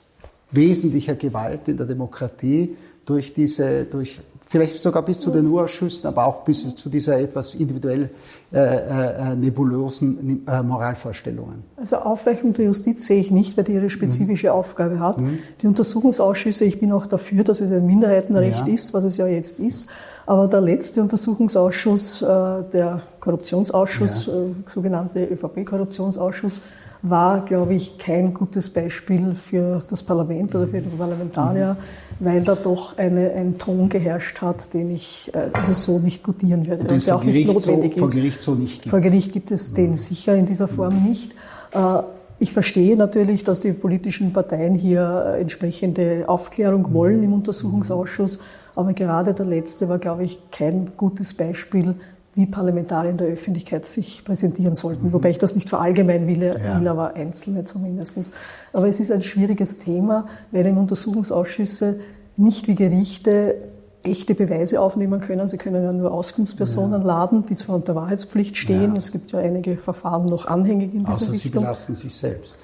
[0.52, 6.26] wesentlicher Gewalt in der Demokratie durch diese, durch vielleicht sogar bis zu den Urausschüssen, aber
[6.26, 8.10] auch bis zu dieser etwas individuell
[8.52, 11.64] äh, äh, nebulosen äh, Moralvorstellungen.
[11.78, 14.54] Also Aufweichung der Justiz sehe ich nicht, weil die ihre spezifische mhm.
[14.54, 15.22] Aufgabe hat.
[15.22, 15.40] Mhm.
[15.62, 18.74] Die Untersuchungsausschüsse, ich bin auch dafür, dass es ein Minderheitenrecht ja.
[18.74, 19.88] ist, was es ja jetzt ist.
[20.26, 22.26] Aber der letzte Untersuchungsausschuss, äh,
[22.72, 24.34] der Korruptionsausschuss, ja.
[24.34, 26.62] Äh, sogenannte ÖVP-Korruptionsausschuss,
[27.04, 32.26] war, glaube ich, kein gutes Beispiel für das Parlament oder für die Parlamentarier, mhm.
[32.26, 36.66] weil da doch eine, ein Ton geherrscht hat, den ich äh, also so nicht gutieren
[36.66, 36.84] würde.
[36.84, 38.14] Und das der auch nicht notwendig so, ist.
[38.14, 38.90] Vor Gericht so nicht gibt.
[38.90, 39.76] Vor Gericht gibt es mhm.
[39.76, 41.10] den sicher in dieser Form mhm.
[41.10, 41.32] nicht.
[41.74, 42.04] Äh,
[42.40, 46.94] ich verstehe natürlich, dass die politischen Parteien hier entsprechende Aufklärung mhm.
[46.94, 48.40] wollen im Untersuchungsausschuss,
[48.76, 51.96] aber gerade der letzte war, glaube ich, kein gutes Beispiel
[52.36, 55.08] wie Parlamentarier in der Öffentlichkeit sich präsentieren sollten.
[55.08, 55.14] Mhm.
[55.14, 56.80] Wobei ich das nicht verallgemein will, ja.
[56.80, 58.34] will, aber Einzelne zumindest.
[58.72, 62.00] Aber es ist ein schwieriges Thema, weil im Untersuchungsausschüsse
[62.38, 63.56] nicht wie Gerichte
[64.04, 65.48] echte Beweise aufnehmen können.
[65.48, 67.08] Sie können ja nur Auskunftspersonen ja.
[67.08, 68.92] laden, die zwar unter Wahrheitspflicht stehen.
[68.92, 68.98] Ja.
[68.98, 71.52] Es gibt ja einige Verfahren noch anhängig in dieser Außer Richtung.
[71.52, 72.58] Sie belasten sich selbst.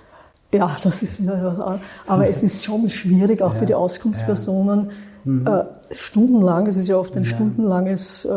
[0.52, 1.82] Ja, das ist wieder was anderes.
[2.08, 4.90] Aber es ist schon schwierig, auch für die Auskunftspersonen,
[5.30, 5.48] mhm.
[5.48, 7.30] äh, stundenlang, es ist ja oft ein ja.
[7.30, 8.30] stundenlanges äh,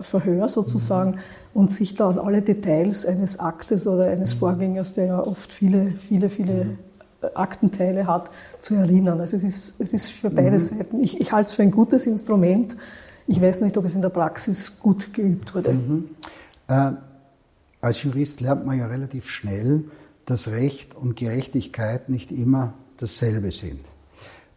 [0.00, 1.20] Verhör sozusagen, mhm.
[1.54, 4.38] und sich da an alle Details eines Aktes oder eines mhm.
[4.38, 6.78] Vorgängers, der ja oft viele, viele, viele mhm.
[7.34, 8.30] Aktenteile hat,
[8.60, 9.20] zu erinnern.
[9.20, 10.58] Also es ist, es ist für beide mhm.
[10.58, 12.76] Seiten, ich, ich halte es für ein gutes Instrument.
[13.26, 15.72] Ich weiß nicht, ob es in der Praxis gut geübt wurde.
[15.72, 16.10] Mhm.
[16.68, 16.92] Äh,
[17.80, 19.84] als Jurist lernt man ja relativ schnell,
[20.24, 23.80] dass Recht und Gerechtigkeit nicht immer dasselbe sind.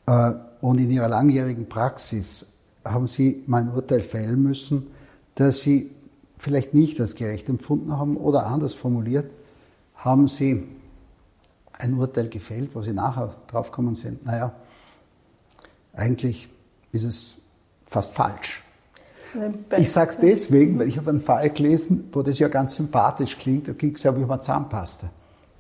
[0.07, 2.45] Äh, und in Ihrer langjährigen Praxis
[2.85, 4.87] haben Sie mal ein Urteil fällen müssen,
[5.35, 5.91] das Sie
[6.37, 9.29] vielleicht nicht als gerecht empfunden haben oder anders formuliert,
[9.95, 10.67] haben Sie
[11.73, 14.53] ein Urteil gefällt, wo Sie nachher draufgekommen sind, naja,
[15.93, 16.49] eigentlich
[16.91, 17.37] ist es
[17.85, 18.63] fast falsch.
[19.77, 23.37] Ich sage es deswegen, weil ich habe einen Fall gelesen, wo das ja ganz sympathisch
[23.37, 23.67] klingt.
[23.67, 25.09] Da ging es, glaube ich, um eine Zahnpasta.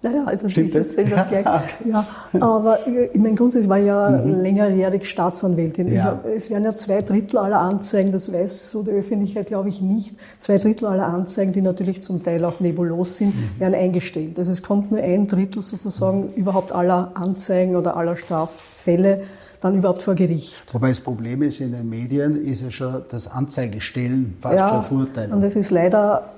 [0.01, 1.45] Naja, also Stimmt ich erzähle das gleich.
[1.85, 2.05] Ja,
[2.39, 4.41] aber ich meine, grundsätzlich war ich ja mhm.
[4.41, 5.93] längerjährig Staatsanwältin.
[5.93, 6.05] Ja.
[6.05, 9.81] Hab, es werden ja zwei Drittel aller Anzeigen, das weiß so die Öffentlichkeit, glaube ich,
[9.81, 13.59] nicht, zwei Drittel aller Anzeigen, die natürlich zum Teil auch nebulos sind, mhm.
[13.59, 14.39] werden eingestellt.
[14.39, 16.33] Also es kommt nur ein Drittel sozusagen mhm.
[16.35, 19.23] überhaupt aller Anzeigen oder aller Straffälle
[19.61, 20.63] dann überhaupt vor Gericht.
[20.73, 24.81] Wobei das Problem ist, in den Medien ist ja schon das Anzeigestellen fast ja, schon
[24.83, 25.33] Vorteil.
[25.33, 26.29] Und es ist leider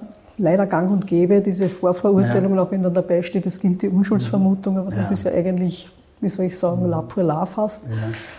[0.41, 2.63] leider gang und gäbe, diese Vorverurteilung, ja.
[2.63, 5.13] auch wenn dann dabei steht, es gilt die Unschuldsvermutung, aber das ja.
[5.13, 7.85] ist ja eigentlich, wie soll ich sagen, la pour la fast.
[7.87, 7.93] Ja.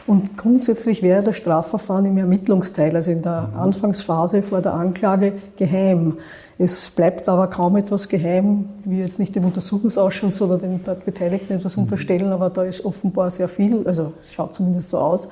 [0.07, 3.61] Und grundsätzlich wäre das Strafverfahren im Ermittlungsteil, also in der mhm.
[3.61, 6.19] Anfangsphase vor der Anklage, geheim.
[6.59, 11.77] Es bleibt aber kaum etwas geheim, wie jetzt nicht dem Untersuchungsausschuss oder den Beteiligten etwas
[11.77, 11.85] mhm.
[11.85, 15.29] unterstellen, aber da ist offenbar sehr viel, also es schaut zumindest so aus,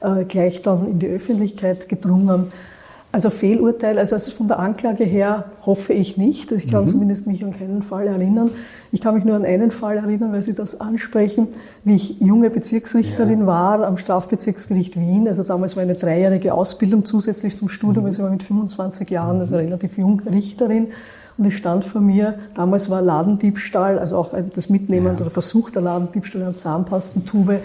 [0.00, 2.48] äh, gleich dann in die Öffentlichkeit gedrungen.
[3.12, 6.52] Also Fehlurteil, also von der Anklage her hoffe ich nicht.
[6.52, 6.88] Ich kann mhm.
[6.88, 8.50] zumindest mich an keinen Fall erinnern.
[8.92, 11.48] Ich kann mich nur an einen Fall erinnern, weil Sie das ansprechen,
[11.82, 13.46] wie ich junge Bezirksrichterin ja.
[13.46, 15.26] war am Strafbezirksgericht Wien.
[15.26, 18.04] Also damals war eine dreijährige Ausbildung zusätzlich zum Studium.
[18.04, 18.06] Mhm.
[18.06, 20.88] Also ich war mit 25 Jahren, also relativ jung Richterin.
[21.36, 25.20] Und es stand vor mir, damals war Ladendiebstahl, also auch das Mitnehmen ja.
[25.20, 27.60] oder Versuch der Ladendiebstahl einer Zahnpastentube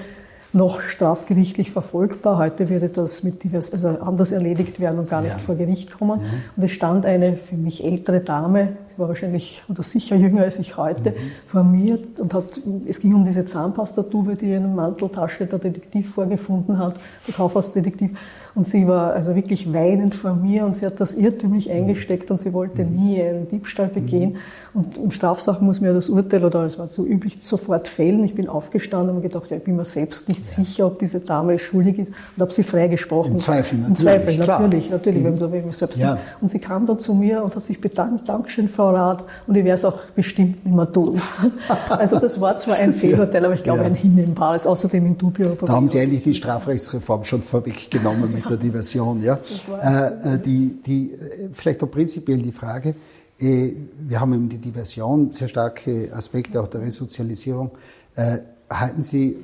[0.55, 2.37] noch strafgerichtlich verfolgbar.
[2.37, 5.37] Heute würde das mit divers, also anders erledigt werden und gar nicht ja.
[5.37, 6.21] vor Gericht kommen.
[6.21, 6.27] Ja.
[6.55, 10.57] Und es stand eine für mich ältere Dame, sie war wahrscheinlich oder sicher jünger als
[10.57, 11.15] ich heute, mhm.
[11.45, 16.13] vor mir und hat, es ging um diese Zahnpastatube, die in einer Manteltasche der Detektiv
[16.13, 16.95] vorgefunden hat,
[17.27, 18.11] der Kaufhausdetektiv.
[18.55, 22.39] Und sie war also wirklich weinend vor mir und sie hat das irrtümlich eingesteckt und
[22.39, 22.95] sie wollte mhm.
[22.95, 24.31] nie einen Diebstahl begehen.
[24.31, 24.37] Mhm.
[24.73, 28.23] Und im Strafsachen muss man ja das Urteil, oder es war so üblich, sofort fällen.
[28.23, 30.45] Ich bin aufgestanden und gedacht, ja, ich bin mir selbst nicht ja.
[30.45, 33.33] sicher, ob diese Dame schuldig ist und habe sie freigesprochen.
[33.33, 33.99] Im Zweifel, natürlich.
[33.99, 35.39] Im Zweifel, natürlich, natürlich, mhm.
[35.41, 36.17] wenn man selbst ja.
[36.39, 39.65] Und sie kam dann zu mir und hat sich bedankt, Dankeschön, Frau Rath, und ich
[39.65, 41.21] werde es auch bestimmt nicht mehr tun.
[41.89, 43.85] also das war zwar ein Fehlurteil, aber ich glaube ja.
[43.85, 45.55] ein hinnehmbares, außerdem in Dubio.
[45.55, 49.21] Da haben Sie eigentlich die Strafrechtsreform schon vorweggenommen mit der Diversion.
[49.21, 49.39] Ja?
[49.81, 51.17] Äh, äh, die, die,
[51.53, 52.95] vielleicht auch prinzipiell die Frage,
[53.39, 57.71] äh, wir haben eben die Diversion, sehr starke Aspekte auch der Resozialisierung.
[58.15, 59.37] Äh, halten Sie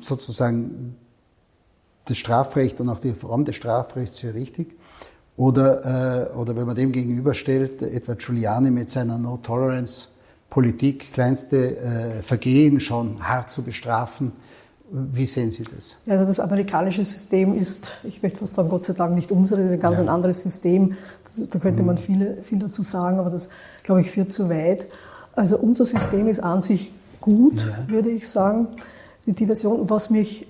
[0.00, 0.96] sozusagen
[2.06, 4.76] das Strafrecht und auch die Form des Strafrechts für richtig?
[5.36, 12.78] Oder, äh, oder wenn man dem gegenüberstellt, etwa Giuliani mit seiner No-Tolerance-Politik, kleinste äh, Vergehen
[12.78, 14.32] schon hart zu bestrafen,
[14.96, 15.96] wie sehen Sie das?
[16.06, 19.66] Also das amerikanische System ist, ich möchte fast sagen, Gott sei Dank nicht unser, das
[19.66, 20.04] ist ein ganz ja.
[20.04, 20.94] ein anderes System.
[21.36, 22.42] Da könnte man mhm.
[22.42, 23.48] viel, dazu sagen, aber das,
[23.82, 24.86] glaube ich, führt zu weit.
[25.34, 27.92] Also unser System ist an sich gut, ja.
[27.92, 28.68] würde ich sagen.
[29.26, 30.46] Die Diversion, was mich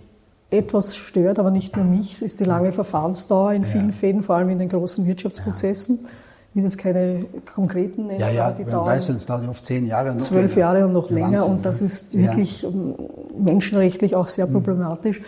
[0.51, 4.51] etwas stört, aber nicht nur mich, ist die lange Verfahrensdauer in vielen Fällen, vor allem
[4.51, 6.01] in den großen Wirtschaftsprozessen.
[6.03, 6.24] Ich
[6.55, 10.17] will jetzt keine konkreten nennen, ja, ja, die dauern weiß, es dauert oft zehn Jahre.
[10.19, 12.69] Zwölf Jahre und noch länger Wahnsinn, und das ist wirklich ja.
[12.69, 12.95] Ähm,
[13.39, 14.53] menschenrechtlich auch sehr mhm.
[14.53, 15.21] problematisch.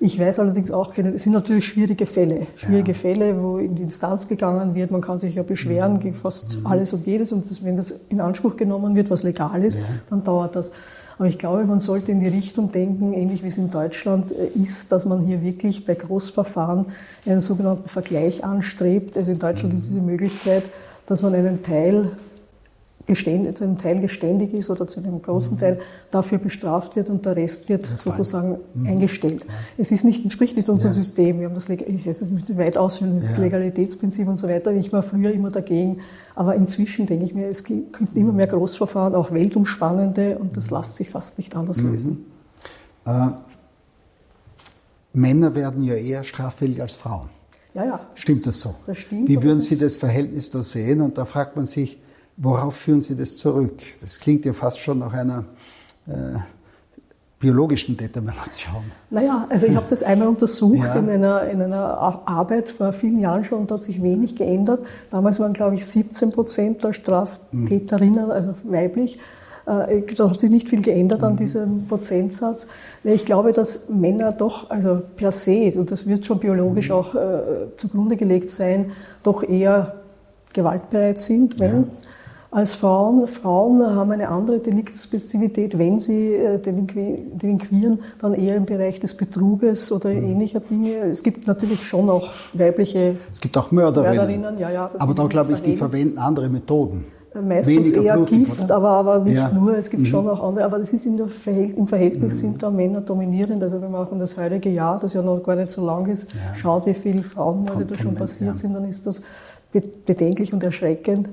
[0.00, 2.98] Ich weiß allerdings auch, es sind natürlich schwierige Fälle, schwierige ja.
[2.98, 4.90] Fälle, wo in die Instanz gegangen wird.
[4.90, 6.66] Man kann sich ja beschweren gegen fast mhm.
[6.66, 7.30] alles und jedes.
[7.30, 9.84] Und das, wenn das in Anspruch genommen wird, was legal ist, ja.
[10.10, 10.72] dann dauert das.
[11.22, 14.48] Aber ich glaube, man sollte in die Richtung denken, ähnlich wie es in Deutschland äh,
[14.60, 16.86] ist, dass man hier wirklich bei Großverfahren
[17.24, 19.16] einen sogenannten Vergleich anstrebt.
[19.16, 20.64] Also in Deutschland ist diese Möglichkeit,
[21.06, 22.10] dass man einen Teil
[23.06, 25.60] geständig, zu einem Teil geständig ist oder zu einem großen mhm.
[25.60, 28.86] Teil dafür bestraft wird und der Rest wird sozusagen mhm.
[28.86, 29.44] eingestellt.
[29.76, 30.94] Es ist nicht, entspricht nicht unser ja.
[30.94, 31.40] System.
[31.40, 33.38] Wir haben das also weit ausführende ja.
[33.38, 34.72] Legalitätsprinzip und so weiter.
[34.72, 36.00] Ich war früher immer dagegen.
[36.34, 40.96] Aber inzwischen denke ich mir, es gibt immer mehr Großverfahren, auch weltumspannende, und das lässt
[40.96, 41.92] sich fast nicht anders mhm.
[41.92, 42.26] lösen.
[43.04, 43.28] Äh,
[45.12, 47.28] Männer werden ja eher straffällig als Frauen.
[47.74, 48.00] Ja, ja.
[48.14, 48.74] Stimmt das so?
[48.86, 49.28] Das stimmt.
[49.28, 51.00] Wie würden Sie das Verhältnis da sehen?
[51.00, 51.98] Und da fragt man sich,
[52.36, 53.82] Worauf führen Sie das zurück?
[54.00, 55.44] Das klingt ja fast schon nach einer
[56.06, 56.38] äh,
[57.38, 58.84] biologischen Determination.
[59.10, 60.94] Naja, also ich habe das einmal untersucht ja.
[60.94, 64.80] in, einer, in einer Arbeit vor vielen Jahren schon und da hat sich wenig geändert.
[65.10, 69.18] Damals waren, glaube ich, 17 Prozent der Straftäterinnen, also weiblich.
[69.66, 71.38] Äh, da hat sich nicht viel geändert an mhm.
[71.38, 72.68] diesem Prozentsatz.
[73.02, 76.94] Ich glaube, dass Männer doch, also per se, und das wird schon biologisch mhm.
[76.94, 78.92] auch äh, zugrunde gelegt sein,
[79.24, 79.96] doch eher
[80.52, 81.72] gewaltbereit sind, wenn.
[81.72, 81.88] Ja
[82.52, 83.26] als Frauen.
[83.26, 89.90] Frauen haben eine andere Deliktspezifität, wenn sie äh, delinquieren, dann eher im Bereich des Betruges
[89.90, 90.24] oder mhm.
[90.24, 90.96] ähnlicher Dinge.
[90.98, 94.16] Es gibt natürlich schon auch weibliche Es gibt auch Mörderinnen.
[94.16, 97.06] Mörderinnen ja, ja, aber da glaube ich, die verwenden andere Methoden.
[97.34, 99.50] Äh, meistens Weniger eher blutig, Gift, aber, aber nicht ja.
[99.50, 99.78] nur.
[99.78, 100.06] Es gibt mhm.
[100.06, 100.66] schon auch andere.
[100.66, 102.38] Aber das ist Verhält im Verhältnis mhm.
[102.38, 103.62] sind da Männer dominierend.
[103.62, 106.06] Also wenn man auch in das heilige Jahr, das ja noch gar nicht so lang
[106.06, 109.22] ist, schaut, wie viele Frauenmorde da schon passiert sind, dann ist das
[110.04, 111.30] bedenklich und erschreckend.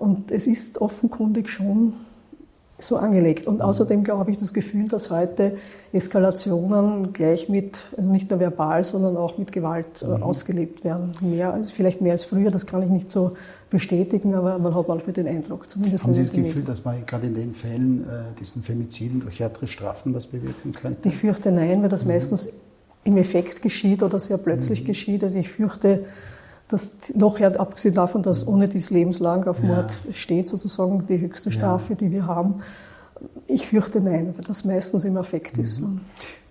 [0.00, 1.92] Und es ist offenkundig schon
[2.78, 3.46] so angelegt.
[3.46, 5.58] Und außerdem glaube ich das Gefühl, dass heute
[5.92, 10.22] Eskalationen gleich mit, also nicht nur verbal, sondern auch mit Gewalt äh, mhm.
[10.22, 11.12] ausgelebt werden.
[11.20, 13.36] Mehr als, vielleicht mehr als früher, das kann ich nicht so
[13.68, 16.04] bestätigen, aber man hat manchmal den Eindruck, zumindest.
[16.04, 19.66] Haben Sie das Gefühl, dass man gerade in den Fällen, äh, diesen Femiziden durch härtere
[19.66, 21.08] Strafen was bewirken könnte?
[21.08, 22.12] Ich fürchte nein, weil das mhm.
[22.12, 22.54] meistens
[23.04, 24.86] im Effekt geschieht oder sehr plötzlich mhm.
[24.86, 25.22] geschieht.
[25.22, 26.04] Also ich fürchte,
[26.70, 30.12] dass noch ja, abgesehen davon, dass ohne dies lebenslang auf Mord ja.
[30.12, 31.98] steht, sozusagen die höchste Strafe, ja.
[31.98, 32.62] die wir haben.
[33.46, 35.62] Ich fürchte nein, weil das meistens im Affekt mhm.
[35.62, 35.84] ist.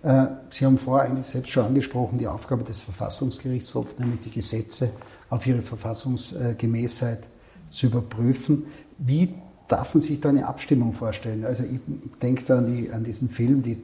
[0.02, 4.90] Äh, Sie haben vorher eigentlich selbst schon angesprochen, die Aufgabe des Verfassungsgerichtshofs, nämlich die Gesetze
[5.30, 7.26] auf ihre Verfassungsgemäßheit
[7.68, 8.64] zu überprüfen.
[8.98, 9.34] Wie
[9.68, 11.44] darf man sich da eine Abstimmung vorstellen?
[11.44, 11.80] Also ich
[12.20, 13.78] denke da an, die, an diesen Film, die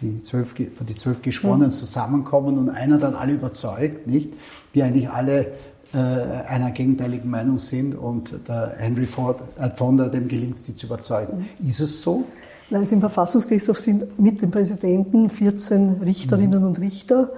[0.00, 1.72] die zwölf, die zwölf Geschworenen mhm.
[1.72, 4.32] zusammenkommen und einer dann alle überzeugt, nicht?
[4.74, 5.52] Die eigentlich alle
[5.98, 10.86] einer gegenteiligen Meinung sind und der Henry Ford, äh, Fonda, dem gelingt es, die zu
[10.86, 11.48] überzeugen.
[11.58, 11.68] Mhm.
[11.68, 12.24] Ist es so?
[12.70, 16.66] Nein, also im Verfassungsgerichtshof sind mit dem Präsidenten 14 Richterinnen mhm.
[16.66, 17.30] und Richter.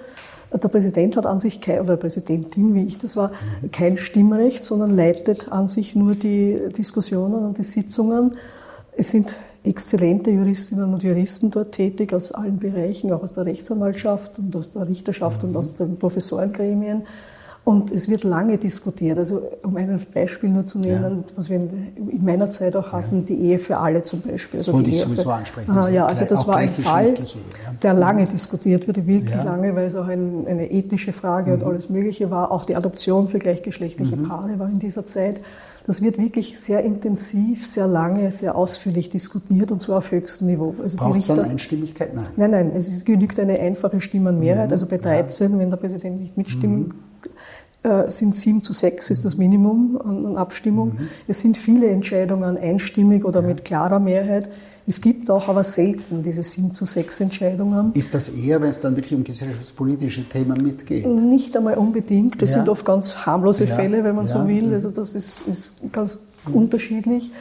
[0.52, 3.30] Der Präsident hat an sich kein, oder Präsidentin, wie ich das war,
[3.62, 3.70] mhm.
[3.72, 8.36] kein Stimmrecht, sondern leitet an sich nur die Diskussionen und die Sitzungen.
[8.96, 14.38] Es sind exzellente Juristinnen und Juristen dort tätig aus allen Bereichen, auch aus der Rechtsanwaltschaft
[14.38, 15.48] und aus der Richterschaft mhm.
[15.48, 17.02] und aus den Professorengremien.
[17.66, 19.18] Und es wird lange diskutiert.
[19.18, 21.32] Also um ein Beispiel nur zu nennen, ja.
[21.34, 23.24] was wir in meiner Zeit auch hatten, ja.
[23.24, 24.58] die Ehe für alle zum Beispiel.
[24.58, 25.70] Das also wollte ich sowieso für, ansprechen.
[25.72, 27.14] Ah, ja, also das war ein Fall,
[27.82, 31.56] der lange diskutiert wurde, wirklich lange, weil es auch ein, eine ethische Frage mhm.
[31.56, 32.52] und alles Mögliche war.
[32.52, 34.28] Auch die Adoption für gleichgeschlechtliche mhm.
[34.28, 35.40] Paare war in dieser Zeit.
[35.88, 40.76] Das wird wirklich sehr intensiv, sehr lange, sehr ausführlich diskutiert und zwar auf höchstem Niveau.
[40.80, 42.14] Also Braucht es dann Einstimmigkeit?
[42.14, 42.26] Nein.
[42.36, 44.66] Nein, nein, es genügt eine einfache Stimmenmehrheit.
[44.66, 44.72] Mhm.
[44.72, 46.94] Also bei 13, wenn der Präsident nicht mitstimmt, mhm
[48.08, 50.94] sind sieben zu sechs ist das Minimum an, Abstimmung.
[50.94, 51.08] Mhm.
[51.28, 53.46] Es sind viele Entscheidungen einstimmig oder ja.
[53.48, 54.48] mit klarer Mehrheit.
[54.88, 57.90] Es gibt auch aber selten diese sieben zu sechs Entscheidungen.
[57.94, 61.06] Ist das eher, wenn es dann wirklich um gesellschaftspolitische Themen mitgeht?
[61.06, 62.40] Nicht einmal unbedingt.
[62.40, 62.56] Das ja.
[62.58, 63.74] sind oft ganz harmlose ja.
[63.74, 64.72] Fälle, wenn man so will.
[64.72, 66.54] Also das ist, ist ganz mhm.
[66.54, 67.32] unterschiedlich.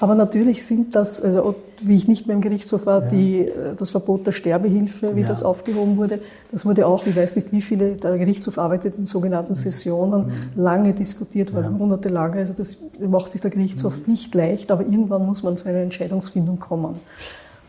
[0.00, 3.08] Aber natürlich sind das, also wie ich nicht mehr im Gerichtshof war, ja.
[3.08, 5.26] die, äh, das Verbot der Sterbehilfe, wie ja.
[5.26, 9.06] das aufgehoben wurde, das wurde auch, ich weiß nicht wie viele, der Gerichtshof arbeitet in
[9.06, 10.62] sogenannten Sessionen, mhm.
[10.62, 11.70] lange diskutiert worden, ja.
[11.70, 12.34] monatelang.
[12.34, 14.12] Also das macht sich der Gerichtshof mhm.
[14.12, 17.00] nicht leicht, aber irgendwann muss man zu einer Entscheidungsfindung kommen.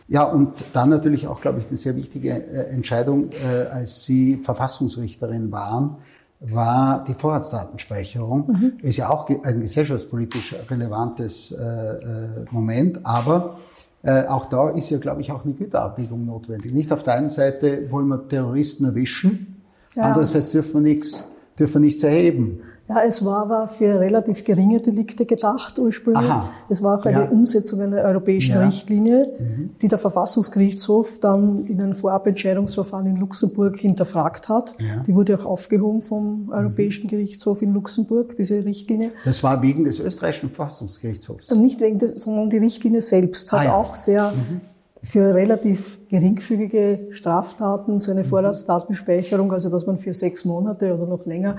[0.08, 4.38] Ja, und dann natürlich auch, glaube ich, eine sehr wichtige äh, Entscheidung, äh, als Sie
[4.38, 5.98] Verfassungsrichterin waren,
[6.44, 8.48] war die Vorratsdatenspeicherung.
[8.48, 8.74] Mhm.
[8.82, 13.58] Ist ja auch ein gesellschaftspolitisch relevantes äh, äh, Moment, aber
[14.04, 16.74] äh, auch da ist ja, glaube ich, auch eine Güterabwägung notwendig.
[16.74, 19.62] Nicht auf der einen Seite wollen wir Terroristen erwischen,
[19.96, 20.04] ja.
[20.04, 21.28] andererseits dürfen wir nichts,
[21.58, 22.62] dürfen wir nichts erheben.
[22.94, 26.30] Ja, es war aber für relativ geringe Delikte gedacht ursprünglich.
[26.30, 26.50] Aha.
[26.70, 27.30] Es war auch eine ja.
[27.30, 28.66] Umsetzung einer europäischen ja.
[28.66, 29.72] Richtlinie, mhm.
[29.82, 34.74] die der Verfassungsgerichtshof dann in einem Vorabentscheidungsverfahren in Luxemburg hinterfragt hat.
[34.80, 35.02] Ja.
[35.02, 37.10] Die wurde auch aufgehoben vom Europäischen mhm.
[37.10, 39.12] Gerichtshof in Luxemburg, diese Richtlinie.
[39.26, 41.52] Das war wegen des österreichischen Verfassungsgerichtshofs?
[41.56, 44.62] Nicht wegen des, sondern die Richtlinie selbst hat ah, auch sehr mhm
[45.04, 48.28] für relativ geringfügige Straftaten so eine mhm.
[48.28, 51.56] Vorratsdatenspeicherung, also dass man für sechs Monate oder noch länger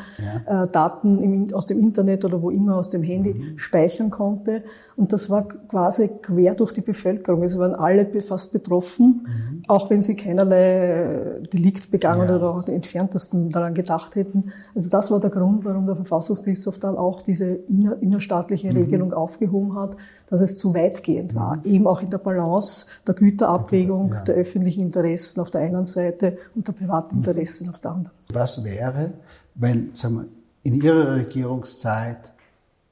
[0.47, 0.63] ja.
[0.63, 3.59] äh, Daten im, aus dem Internet oder wo immer aus dem Handy mhm.
[3.59, 4.63] speichern konnte.
[4.97, 7.43] Und das war quasi quer durch die Bevölkerung.
[7.43, 9.65] Es waren alle fast betroffen, mhm.
[9.67, 12.37] auch wenn sie keinerlei äh, Delikt begangen ja.
[12.37, 14.53] oder auch den entferntesten daran gedacht hätten.
[14.73, 18.77] Also das war der Grund, warum der Verfassungsgerichtshof dann auch diese inner, innerstaatliche mhm.
[18.77, 19.97] Regelung aufgehoben hat,
[20.31, 21.57] dass es zu weitgehend war.
[21.57, 21.63] Mhm.
[21.65, 24.21] Eben auch in der Balance der Güterabwägung ja.
[24.23, 28.17] der öffentlichen Interessen auf der einen Seite und der privaten Interessen auf der anderen.
[28.33, 29.13] Was wäre,
[29.55, 30.25] wenn sagen wir,
[30.63, 32.33] in Ihrer Regierungszeit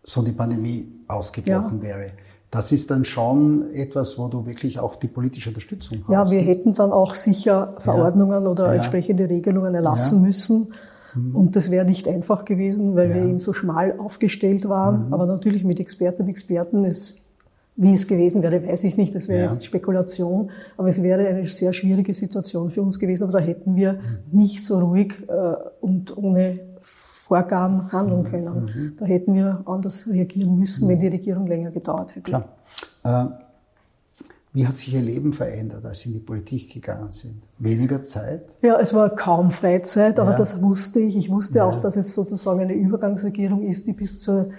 [0.03, 1.83] so die Pandemie ausgebrochen ja.
[1.83, 2.11] wäre?
[2.51, 6.13] Das ist dann schon etwas, wo du wirklich auch die politische Unterstützung hast.
[6.13, 8.51] Ja, wir hätten dann auch sicher Verordnungen ja.
[8.51, 8.75] oder ja.
[8.75, 10.69] entsprechende Regelungen erlassen müssen.
[11.15, 11.35] Mhm.
[11.35, 15.07] Und das wäre nicht einfach gewesen, weil wir eben so schmal aufgestellt waren.
[15.07, 15.15] Mhm.
[15.15, 16.85] Aber natürlich mit Expertinnen und Experten.
[16.85, 17.22] Es
[17.77, 19.51] wie es gewesen wäre, weiß ich nicht, das wäre ja.
[19.51, 23.77] jetzt Spekulation, aber es wäre eine sehr schwierige Situation für uns gewesen, aber da hätten
[23.77, 23.99] wir mhm.
[24.31, 28.27] nicht so ruhig äh, und ohne Vorgaben handeln mhm.
[28.27, 28.65] können.
[28.65, 28.97] Mhm.
[28.99, 32.31] Da hätten wir anders reagieren müssen, wenn die Regierung länger gedauert hätte.
[32.31, 32.49] Klar.
[33.05, 33.25] Äh,
[34.55, 37.43] wie hat sich Ihr Leben verändert, als Sie in die Politik gegangen sind?
[37.59, 38.43] Weniger Zeit?
[38.61, 40.37] Ja, es war kaum Freizeit, aber ja.
[40.37, 41.17] das wusste ich.
[41.17, 41.65] Ich wusste ja.
[41.65, 44.51] auch, dass es sozusagen eine Übergangsregierung ist, die bis zur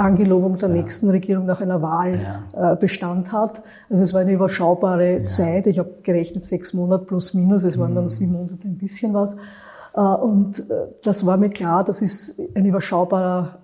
[0.00, 0.74] Angelobung der ja.
[0.74, 2.18] nächsten Regierung nach einer Wahl
[2.54, 2.72] ja.
[2.72, 3.62] äh, Bestand hat.
[3.88, 5.24] Also es war eine überschaubare ja.
[5.24, 5.66] Zeit.
[5.66, 7.64] Ich habe gerechnet sechs Monate plus minus.
[7.64, 7.96] Es waren mhm.
[7.96, 9.36] dann sieben Monate ein bisschen was.
[9.94, 13.58] Äh, und äh, das war mir klar, das ist ein überschaubarer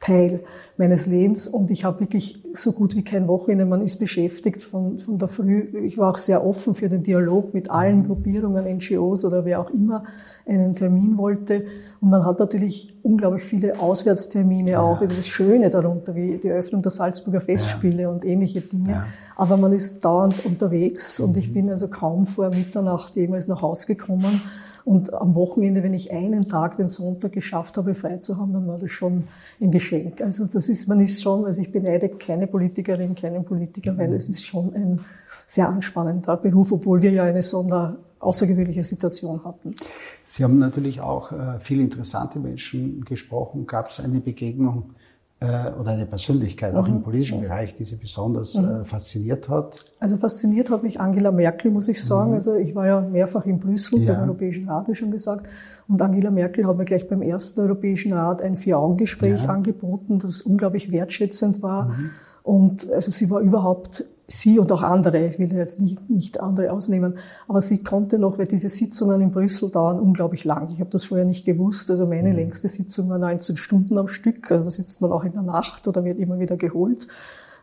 [0.00, 0.40] Teil
[0.78, 4.98] meines Lebens und ich habe wirklich so gut wie kein Wochenende, man ist beschäftigt von,
[4.98, 5.68] von der Früh.
[5.84, 8.06] Ich war auch sehr offen für den Dialog mit allen mhm.
[8.08, 10.04] Gruppierungen, NGOs oder wer auch immer
[10.44, 11.64] einen Termin wollte.
[12.00, 14.80] Und man hat natürlich unglaublich viele Auswärtstermine ja.
[14.82, 15.00] auch.
[15.00, 18.10] Das Schöne darunter, wie die Eröffnung der Salzburger Festspiele ja.
[18.10, 18.90] und ähnliche Dinge.
[18.90, 19.06] Ja.
[19.34, 21.54] Aber man ist dauernd unterwegs und ich mhm.
[21.54, 24.42] bin also kaum vor Mitternacht jemals nach Hause gekommen.
[24.86, 28.68] Und am Wochenende, wenn ich einen Tag, den Sonntag geschafft habe, frei zu haben, dann
[28.68, 29.24] war das schon
[29.60, 30.20] ein Geschenk.
[30.20, 34.14] Also das ist, man ist schon, also ich beneide keine Politikerin, keinen Politiker, weil mhm.
[34.14, 35.00] es ist schon ein
[35.48, 39.74] sehr anspannender Beruf, obwohl wir ja eine sonder außergewöhnliche Situation hatten.
[40.22, 43.64] Sie haben natürlich auch äh, viele interessante Menschen gesprochen.
[43.66, 44.94] Gab es eine Begegnung
[45.38, 46.78] oder eine Persönlichkeit mhm.
[46.78, 48.82] auch im politischen Bereich, die Sie besonders mhm.
[48.82, 49.84] äh, fasziniert hat?
[50.00, 52.30] Also fasziniert hat mich Angela Merkel, muss ich sagen.
[52.30, 52.36] Mhm.
[52.36, 54.14] Also ich war ja mehrfach in Brüssel ja.
[54.14, 55.46] beim Europäischen Rat, wie schon gesagt.
[55.88, 59.50] Und Angela Merkel hat mir gleich beim ersten Europäischen Rat ein Vier-Augen-Gespräch ja.
[59.50, 61.88] angeboten, das unglaublich wertschätzend war.
[61.88, 62.10] Mhm.
[62.42, 66.72] Und also sie war überhaupt sie und auch andere, ich will jetzt nicht, nicht andere
[66.72, 70.68] ausnehmen, aber sie konnte noch, weil diese Sitzungen in Brüssel dauern unglaublich lang.
[70.72, 71.90] Ich habe das vorher nicht gewusst.
[71.90, 72.36] Also meine mhm.
[72.36, 74.50] längste Sitzung war 19 Stunden am Stück.
[74.50, 77.06] Also da sitzt man auch in der Nacht oder wird immer wieder geholt.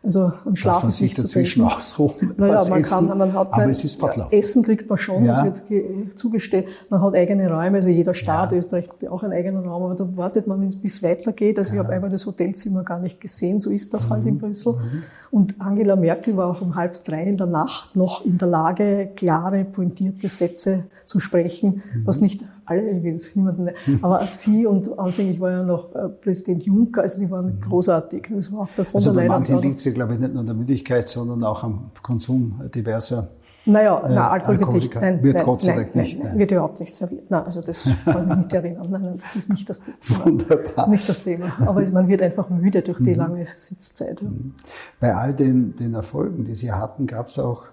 [0.04, 2.34] Also am Schlafen sich dazwischen ausruhen.
[2.36, 4.30] Naja, man essen, kann, man hat aber es ist Fortlauf.
[4.30, 5.44] Essen kriegt man schon, ja.
[5.44, 6.68] das wird zugestellt.
[6.90, 8.58] Man hat eigene Räume, also jeder Staat, ja.
[8.58, 11.58] Österreich hat auch einen eigenen Raum, aber da wartet man, bis es weitergeht.
[11.58, 11.80] Also ja.
[11.80, 14.12] ich habe einmal das Hotelzimmer gar nicht gesehen, so ist das mhm.
[14.12, 14.74] halt in Brüssel.
[14.74, 15.02] Mhm.
[15.30, 19.08] Und Angela Merkel war auch um halb drei in der Nacht noch in der Lage,
[19.16, 22.06] klare, pointierte Sätze zu sprechen, mhm.
[22.06, 23.70] was nicht alle, will es niemanden,
[24.02, 27.60] aber sie und anfänglich war ja noch äh, Präsident Juncker, also die waren mhm.
[27.60, 28.28] großartig.
[28.34, 29.28] Das war auch der von also der.
[29.28, 32.60] Manchen liegt es ja, glaube ich, nicht nur an der Müdigkeit, sondern auch am Konsum
[32.74, 33.28] diverser
[33.66, 36.22] naja, äh, na, Alkohol wird nicht, nein, wird nein, Gott sei Dank nein, nicht.
[36.22, 37.30] Nein, wird überhaupt nicht serviert.
[37.30, 38.88] Nein, also das kann ich nicht erinnern.
[38.90, 40.24] Nein, nein, das ist nicht das Thema.
[40.24, 40.88] Wunderbar.
[40.88, 41.50] Nicht das Thema.
[41.60, 43.16] Aber man wird einfach müde durch die mhm.
[43.16, 44.22] lange Sitzzeit.
[44.22, 44.52] Mhm.
[45.00, 47.64] Bei all den, den Erfolgen, die Sie hatten, gab es auch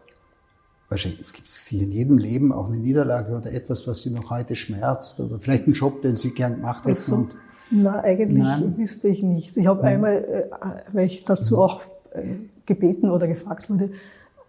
[0.91, 4.56] wahrscheinlich gibt es in jedem Leben auch eine Niederlage oder etwas, was Sie noch heute
[4.56, 6.95] schmerzt oder vielleicht einen Job, den Sie gern gemacht hätten.
[6.95, 7.27] So.
[7.71, 8.77] Nein, eigentlich Nein.
[8.77, 9.56] wüsste ich nicht.
[9.56, 9.88] Ich habe mhm.
[9.88, 10.43] einmal, äh,
[10.91, 11.62] weil ich dazu mhm.
[11.62, 13.91] auch äh, gebeten oder gefragt wurde,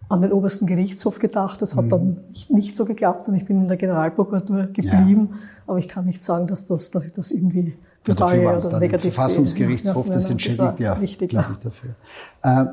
[0.09, 1.61] an den obersten Gerichtshof gedacht.
[1.61, 1.89] Das hat mhm.
[1.89, 5.29] dann nicht, nicht, so geklappt und ich bin in der Generalprokuratur geblieben.
[5.31, 5.37] Ja.
[5.65, 9.13] Aber ich kann nicht sagen, dass, das, dass ich das irgendwie bereue ja, oder negativ
[9.13, 11.95] Verfassungsgerichtshof, ja, das entschädigt ja, glaube ich, dafür.
[12.41, 12.65] Äh,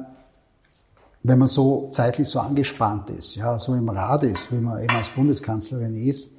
[1.23, 4.95] wenn man so zeitlich so angespannt ist, ja, so im Rad ist, wie man eben
[4.95, 6.31] als Bundeskanzlerin ist,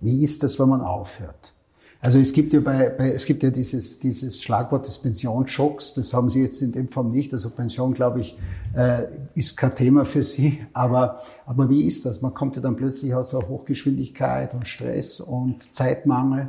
[0.00, 1.52] wie ist das, wenn man aufhört?
[2.04, 6.12] Also es gibt ja bei, bei es gibt ja dieses, dieses Schlagwort des Pensionsschocks, das
[6.12, 7.32] haben Sie jetzt in dem Fall nicht.
[7.32, 8.36] Also Pension, glaube ich,
[8.76, 9.04] äh,
[9.36, 10.66] ist kein Thema für Sie.
[10.72, 12.20] Aber, aber wie ist das?
[12.20, 16.48] Man kommt ja dann plötzlich aus einer Hochgeschwindigkeit und Stress und Zeitmangel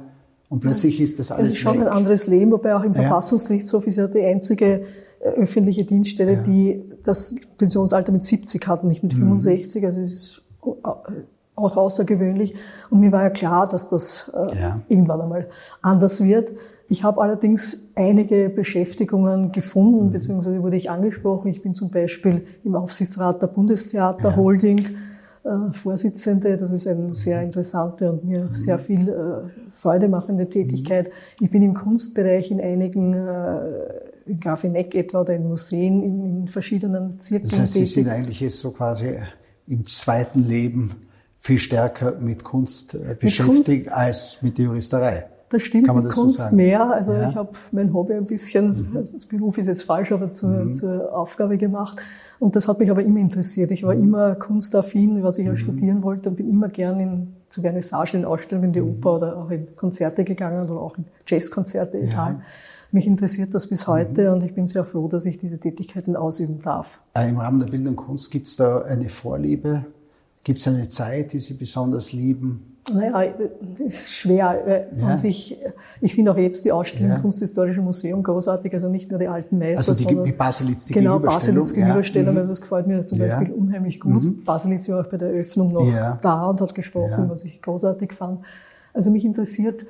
[0.50, 1.50] und plötzlich ist das alles.
[1.50, 1.88] Es ist schon weg.
[1.88, 4.86] ein anderes Leben, wobei auch im Verfassungsgerichtshof ist ja die einzige
[5.20, 6.42] äh, öffentliche Dienststelle, ja.
[6.42, 9.82] die das Pensionsalter mit 70 hat, nicht mit 65.
[9.82, 9.86] Mhm.
[9.86, 10.42] Also es ist
[11.56, 12.56] auch außergewöhnlich.
[12.90, 14.82] Und mir war ja klar, dass das äh, ja.
[14.90, 15.50] irgendwann einmal
[15.82, 16.52] anders wird.
[16.90, 20.12] Ich habe allerdings einige Beschäftigungen gefunden, mhm.
[20.12, 21.48] beziehungsweise wurde ich angesprochen.
[21.50, 24.36] Ich bin zum Beispiel im Aufsichtsrat der Bundestheater ja.
[24.36, 24.90] Holding
[25.44, 26.58] äh, Vorsitzende.
[26.58, 28.56] Das ist eine sehr interessante und mir mhm.
[28.56, 31.08] sehr viel äh, Freude machende Tätigkeit.
[31.08, 31.46] Mhm.
[31.46, 33.60] Ich bin im Kunstbereich in einigen, äh,
[34.26, 38.40] in Grafeneck etwa oder in Museen, in, in verschiedenen Zirkeln Das heißt, Sie sind eigentlich
[38.40, 39.16] jetzt so quasi
[39.68, 41.08] im zweiten Leben
[41.40, 45.26] viel stärker mit Kunst äh, beschäftigt Kunst, als mit der Juristerei.
[45.50, 46.90] Das stimmt, Kann man mit das Kunst so mehr.
[46.90, 47.30] Also ja.
[47.30, 49.10] ich habe mein Hobby ein bisschen, mhm.
[49.14, 50.74] das Beruf ist jetzt falsch, aber zur, mhm.
[50.74, 52.02] zur Aufgabe gemacht.
[52.40, 53.72] Und das hat mich aber immer interessiert.
[53.72, 54.04] Ich war mhm.
[54.04, 55.58] immer kunstaffin, was ich ja mhm.
[55.58, 58.90] studieren wollte und bin immer gern in, zu Vernissagen, in Ausstellungen in die mhm.
[58.90, 62.32] Oper oder auch in Konzerte gegangen oder auch in Jazzkonzerte, egal.
[62.34, 62.42] Ja.
[62.94, 64.34] Mich interessiert das bis heute mhm.
[64.36, 67.02] und ich bin sehr froh, dass ich diese Tätigkeiten ausüben darf.
[67.14, 69.86] Äh, Im Rahmen der Bildung Kunst gibt es da eine Vorliebe
[70.44, 72.78] Gibt es eine Zeit, die Sie besonders lieben?
[72.94, 73.34] Naja,
[73.88, 74.90] es ist schwer.
[74.98, 75.16] Ja.
[75.16, 75.58] sich,
[76.02, 77.20] ich finde auch jetzt die Ausstellung ja.
[77.20, 80.94] Kunsthistorischen Museum großartig, also nicht nur die alten Meister, also die, sondern die Baselitz, die
[80.94, 82.42] genau, Baselitz Gegenüberstellung, ja.
[82.42, 84.22] also das gefällt mir zum Beispiel unheimlich gut.
[84.22, 84.44] Mhm.
[84.44, 85.88] Baselitz war auch bei der Eröffnung noch
[86.22, 88.42] da und hat gesprochen, was ich großartig fand.
[88.94, 89.86] Also mich interessiert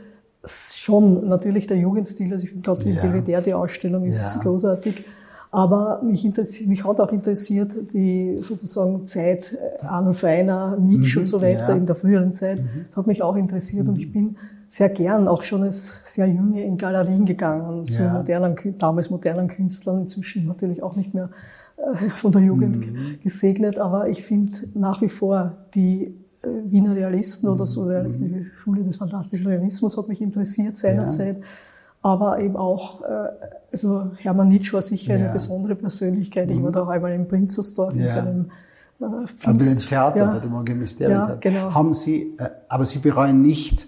[0.46, 5.06] schon natürlich der Jugendstil, also ich finde gerade die Belvedere, die Ausstellung ist großartig.
[5.52, 6.28] Aber mich,
[6.66, 11.70] mich hat auch interessiert die sozusagen Zeit äh, Arnold Reiner, Nietzsche mhm, und so weiter
[11.70, 11.76] ja.
[11.76, 12.58] in der früheren Zeit.
[12.58, 12.86] Mhm.
[12.90, 13.94] Das hat mich auch interessiert mhm.
[13.94, 14.36] und ich bin
[14.68, 20.02] sehr gern auch schon als sehr junge in Galerien gegangen zu modernen, damals modernen Künstlern,
[20.02, 21.30] inzwischen natürlich auch nicht mehr
[21.78, 23.20] äh, von der Jugend mhm.
[23.22, 28.98] gesegnet, aber ich finde nach wie vor die Wiener Realisten oder so realistische Schule des
[28.98, 31.38] fantastischen Realismus hat mich interessiert seinerzeit.
[31.38, 31.44] Ja
[32.04, 33.30] aber eben auch, äh,
[33.72, 35.24] also Hermann Nietzsche war sicher ja.
[35.24, 36.52] eine besondere Persönlichkeit.
[36.52, 36.74] Ich war mhm.
[36.74, 38.02] da auch einmal in Prinzersdorf ja.
[38.02, 38.52] in seinem
[39.00, 40.34] äh, Pfingst, Theater ja.
[40.34, 41.18] bei dem Organisterium.
[41.18, 41.74] Ja, genau.
[41.74, 43.88] Haben Sie, äh, aber Sie bereuen nicht,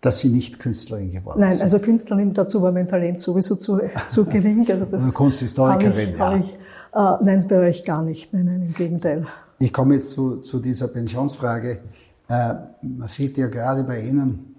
[0.00, 1.58] dass Sie nicht Künstlerin geworden Nein, sind?
[1.60, 4.66] Nein, also Künstlerin, dazu war mein Talent sowieso zu, zu gering.
[4.68, 6.36] Also das Kunsthistorikerin, ich, ja.
[6.36, 8.34] Ich, äh, nein, bereue ich gar nicht.
[8.34, 9.24] Nein, nein, im Gegenteil.
[9.58, 11.80] Ich komme jetzt zu, zu dieser Pensionsfrage.
[12.28, 14.56] Äh, man sieht ja gerade bei Ihnen,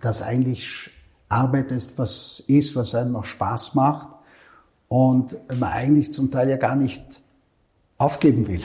[0.00, 0.90] dass eigentlich
[1.28, 4.08] Arbeit ist, was ist, was einem auch Spaß macht
[4.88, 7.22] und man eigentlich zum Teil ja gar nicht
[7.98, 8.62] aufgeben will.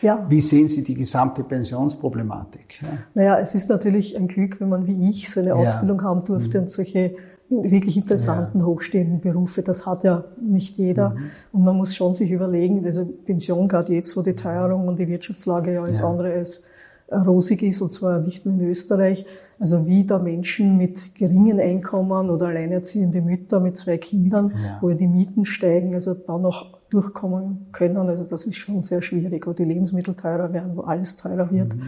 [0.00, 0.24] Ja.
[0.28, 2.82] Wie sehen Sie die gesamte Pensionsproblematik?
[2.82, 2.88] Ja.
[3.14, 6.04] Naja, es ist natürlich ein Glück, wenn man wie ich so eine Ausbildung ja.
[6.04, 6.64] haben durfte mhm.
[6.64, 7.16] und solche
[7.50, 8.66] wirklich interessanten, ja.
[8.66, 9.62] hochstehenden Berufe.
[9.62, 11.10] Das hat ja nicht jeder.
[11.10, 11.30] Mhm.
[11.52, 15.08] Und man muss schon sich überlegen, diese Pension, gerade jetzt, wo die Teuerung und die
[15.08, 16.64] Wirtschaftslage ja alles andere ist,
[17.12, 19.26] rosig ist, und zwar nicht nur in Österreich.
[19.58, 24.78] Also wie da Menschen mit geringen Einkommen oder alleinerziehende Mütter mit zwei Kindern, ja.
[24.80, 27.96] wo die Mieten steigen, also da noch durchkommen können.
[27.96, 31.76] Also das ist schon sehr schwierig, wo die Lebensmittel teurer werden, wo alles teurer wird.
[31.76, 31.82] Mhm.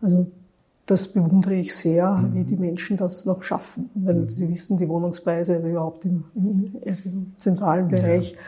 [0.00, 0.26] Also
[0.86, 2.34] das bewundere ich sehr, mhm.
[2.34, 3.90] wie die Menschen das noch schaffen.
[3.94, 4.28] Weil mhm.
[4.28, 8.38] Sie wissen, die Wohnungspreise also überhaupt im, im, also im zentralen Bereich ja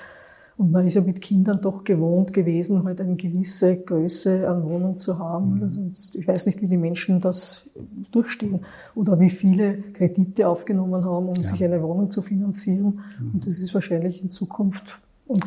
[0.59, 4.97] und man ist ja mit Kindern doch gewohnt gewesen, halt eine gewisse Größe an Wohnung
[4.97, 5.57] zu haben.
[5.57, 5.63] Mhm.
[5.63, 5.81] Also
[6.19, 7.69] ich weiß nicht, wie die Menschen das
[8.11, 8.61] durchstehen
[8.95, 11.43] oder wie viele Kredite aufgenommen haben, um ja.
[11.43, 13.01] sich eine Wohnung zu finanzieren.
[13.21, 13.31] Mhm.
[13.35, 14.99] Und das ist wahrscheinlich in Zukunft.
[15.27, 15.45] Und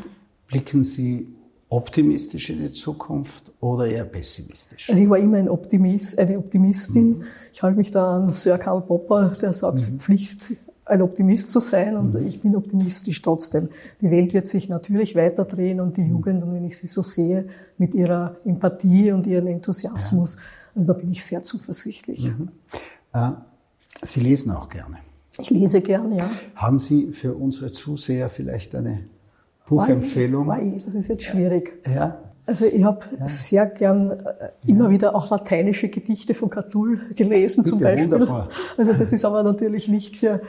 [0.48, 1.28] Blicken Sie
[1.70, 4.90] optimistisch in die Zukunft oder eher pessimistisch?
[4.90, 7.20] Also ich war immer ein Optimist, eine Optimistin.
[7.20, 7.24] Mhm.
[7.54, 10.00] Ich halte mich da an Sir Karl Popper, der sagt, mhm.
[10.00, 10.54] Pflicht
[10.86, 12.28] ein Optimist zu sein und mhm.
[12.28, 13.70] ich bin optimistisch trotzdem.
[14.02, 16.10] Die Welt wird sich natürlich weiterdrehen und die mhm.
[16.10, 17.48] Jugend, und wenn ich sie so sehe,
[17.78, 20.42] mit ihrer Empathie und ihrem Enthusiasmus, ja.
[20.76, 22.26] also da bin ich sehr zuversichtlich.
[22.26, 22.50] Mhm.
[23.14, 23.32] Äh,
[24.02, 24.98] sie lesen auch gerne.
[25.40, 26.30] Ich lese gerne, ja.
[26.56, 29.06] Haben Sie für unsere Zuseher vielleicht eine
[29.70, 30.48] Buchempfehlung?
[30.48, 31.74] Wei, das ist jetzt schwierig.
[31.94, 32.18] Ja.
[32.46, 33.28] Also ich habe ja.
[33.28, 34.90] sehr gern äh, immer ja.
[34.90, 38.12] wieder auch lateinische Gedichte von Catull gelesen Bitte, zum Beispiel.
[38.12, 38.50] Wunderbar.
[38.78, 40.42] Also das ist aber natürlich nicht für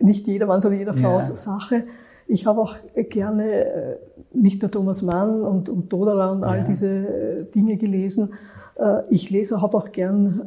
[0.00, 1.20] nicht jedermanns oder jeder Frau ja.
[1.20, 1.84] Sache.
[2.28, 3.96] Ich habe auch gerne äh,
[4.32, 8.34] nicht nur Thomas Mann und, und Dodala und all diese äh, Dinge gelesen.
[9.10, 10.40] Ich lese, habe auch gern,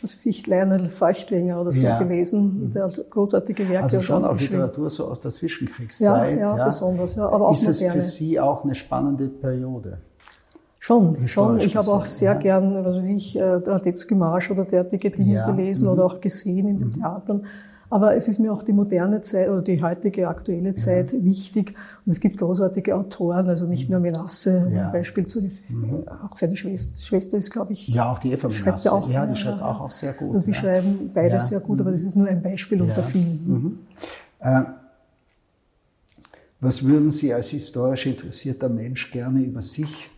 [0.00, 1.98] was weiß ich, Lionel Feuchtwenger oder so ja.
[1.98, 2.68] gelesen.
[2.68, 2.72] Mhm.
[2.72, 3.82] Der hat großartige Werke.
[3.82, 6.38] Also schon auch Literatur so aus der Zwischenkriegszeit.
[6.38, 6.64] Ja, ja, ja.
[6.64, 7.16] besonders.
[7.16, 7.28] Ja.
[7.28, 9.98] Aber auch Ist es für Sie auch eine spannende Periode?
[10.78, 11.60] Schon, schon.
[11.60, 12.38] Ich habe auch sehr ja.
[12.38, 15.50] gern, was weiß ich, äh, Radetzky Marsch oder derartige Dinge ja.
[15.50, 15.92] gelesen mhm.
[15.92, 16.92] oder auch gesehen in den mhm.
[16.92, 17.46] Theatern.
[17.90, 21.24] Aber es ist mir auch die moderne Zeit oder die heutige aktuelle Zeit ja.
[21.24, 21.74] wichtig.
[22.04, 24.86] Und es gibt großartige Autoren, also nicht nur Menasse, ja.
[24.86, 26.04] ein Beispiel zu, mhm.
[26.06, 27.88] auch seine Schwester, Schwester ist, glaube ich.
[27.88, 28.92] Ja, auch die Eva Menasse.
[28.92, 30.36] Auch, ja, die schreibt auch, auch sehr gut.
[30.36, 33.40] Und die schreiben beide sehr gut, aber das ist nur ein Beispiel unter vielen.
[33.46, 33.78] Mhm.
[34.40, 34.62] Äh,
[36.60, 40.10] was würden Sie als historisch interessierter Mensch gerne über sich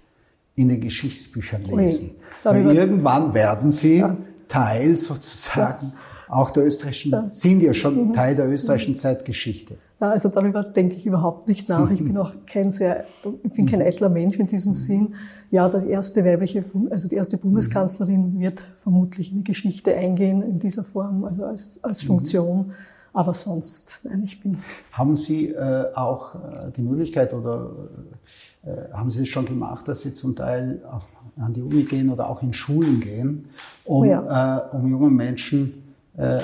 [0.56, 2.12] in den Geschichtsbüchern lesen?
[2.42, 4.02] Weil irgendwann werden Sie.
[4.50, 5.92] Teil sozusagen.
[6.30, 7.28] Auch der österreichischen, ja.
[7.30, 8.12] sind ja schon mhm.
[8.14, 8.98] Teil der österreichischen mhm.
[8.98, 9.74] Zeitgeschichte.
[10.00, 11.90] Ja, also darüber denke ich überhaupt nicht nach.
[11.90, 13.04] Ich bin auch kein sehr,
[13.42, 15.14] ich bin kein eitler Mensch in diesem Sinn.
[15.50, 20.58] Ja, die erste weibliche, also die erste Bundeskanzlerin wird vermutlich in die Geschichte eingehen in
[20.58, 22.06] dieser Form, also als, als mhm.
[22.06, 22.72] Funktion.
[23.12, 24.58] Aber sonst, nein, ich bin.
[24.92, 27.70] Haben Sie äh, auch äh, die Möglichkeit oder
[28.62, 32.10] äh, haben Sie es schon gemacht, dass Sie zum Teil auf, an die Uni gehen
[32.10, 33.46] oder auch in Schulen gehen,
[33.84, 34.58] um, oh ja.
[34.72, 35.79] Äh, um jungen Menschen äh,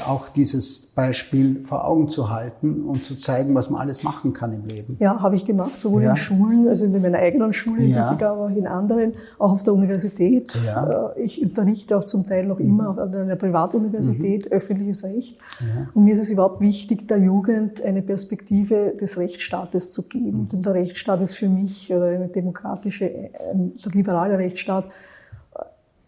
[0.06, 4.52] auch dieses Beispiel vor Augen zu halten und zu zeigen, was man alles machen kann
[4.52, 4.96] im Leben.
[5.00, 6.10] Ja, habe ich gemacht, sowohl ja.
[6.10, 8.10] in Schulen, also in meiner eigenen Schule, ja.
[8.10, 10.58] aber auch in anderen, auch auf der Universität.
[10.64, 11.10] Ja.
[11.16, 12.98] Äh, ich unterrichte auch zum Teil noch immer mhm.
[13.00, 14.52] an einer Privatuniversität, mhm.
[14.52, 15.36] öffentliches Recht.
[15.60, 15.88] Ja.
[15.92, 20.42] Und mir ist es überhaupt wichtig, der Jugend eine Perspektive des Rechtsstaates zu geben.
[20.42, 20.48] Mhm.
[20.48, 23.10] Denn der Rechtsstaat ist für mich, oder eine demokratische,
[23.52, 24.86] ein liberaler Rechtsstaat,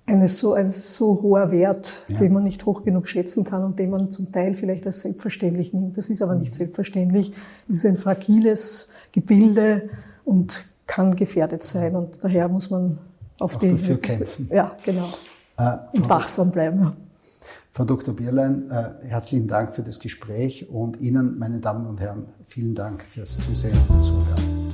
[0.08, 2.16] eine so, ein so hoher Wert, ja.
[2.16, 5.72] den man nicht hoch genug schätzen kann und den man zum Teil vielleicht als selbstverständlich
[5.72, 5.96] nimmt.
[5.98, 6.56] Das ist aber nicht mhm.
[6.56, 7.32] selbstverständlich.
[7.68, 9.90] Es ist ein fragiles Gebilde
[10.24, 12.98] und kann gefährdet sein und daher muss man
[13.38, 14.48] auf Auch die dafür kämpfen.
[14.52, 15.08] Ja, genau.
[15.58, 16.80] Äh, und wachsam bleiben.
[16.80, 16.96] Ja.
[17.70, 18.14] Frau Dr.
[18.14, 23.04] Bierlein, äh, herzlichen Dank für das Gespräch und Ihnen, meine Damen und Herren, vielen Dank
[23.04, 24.68] fürs Zusehen und Zuhören.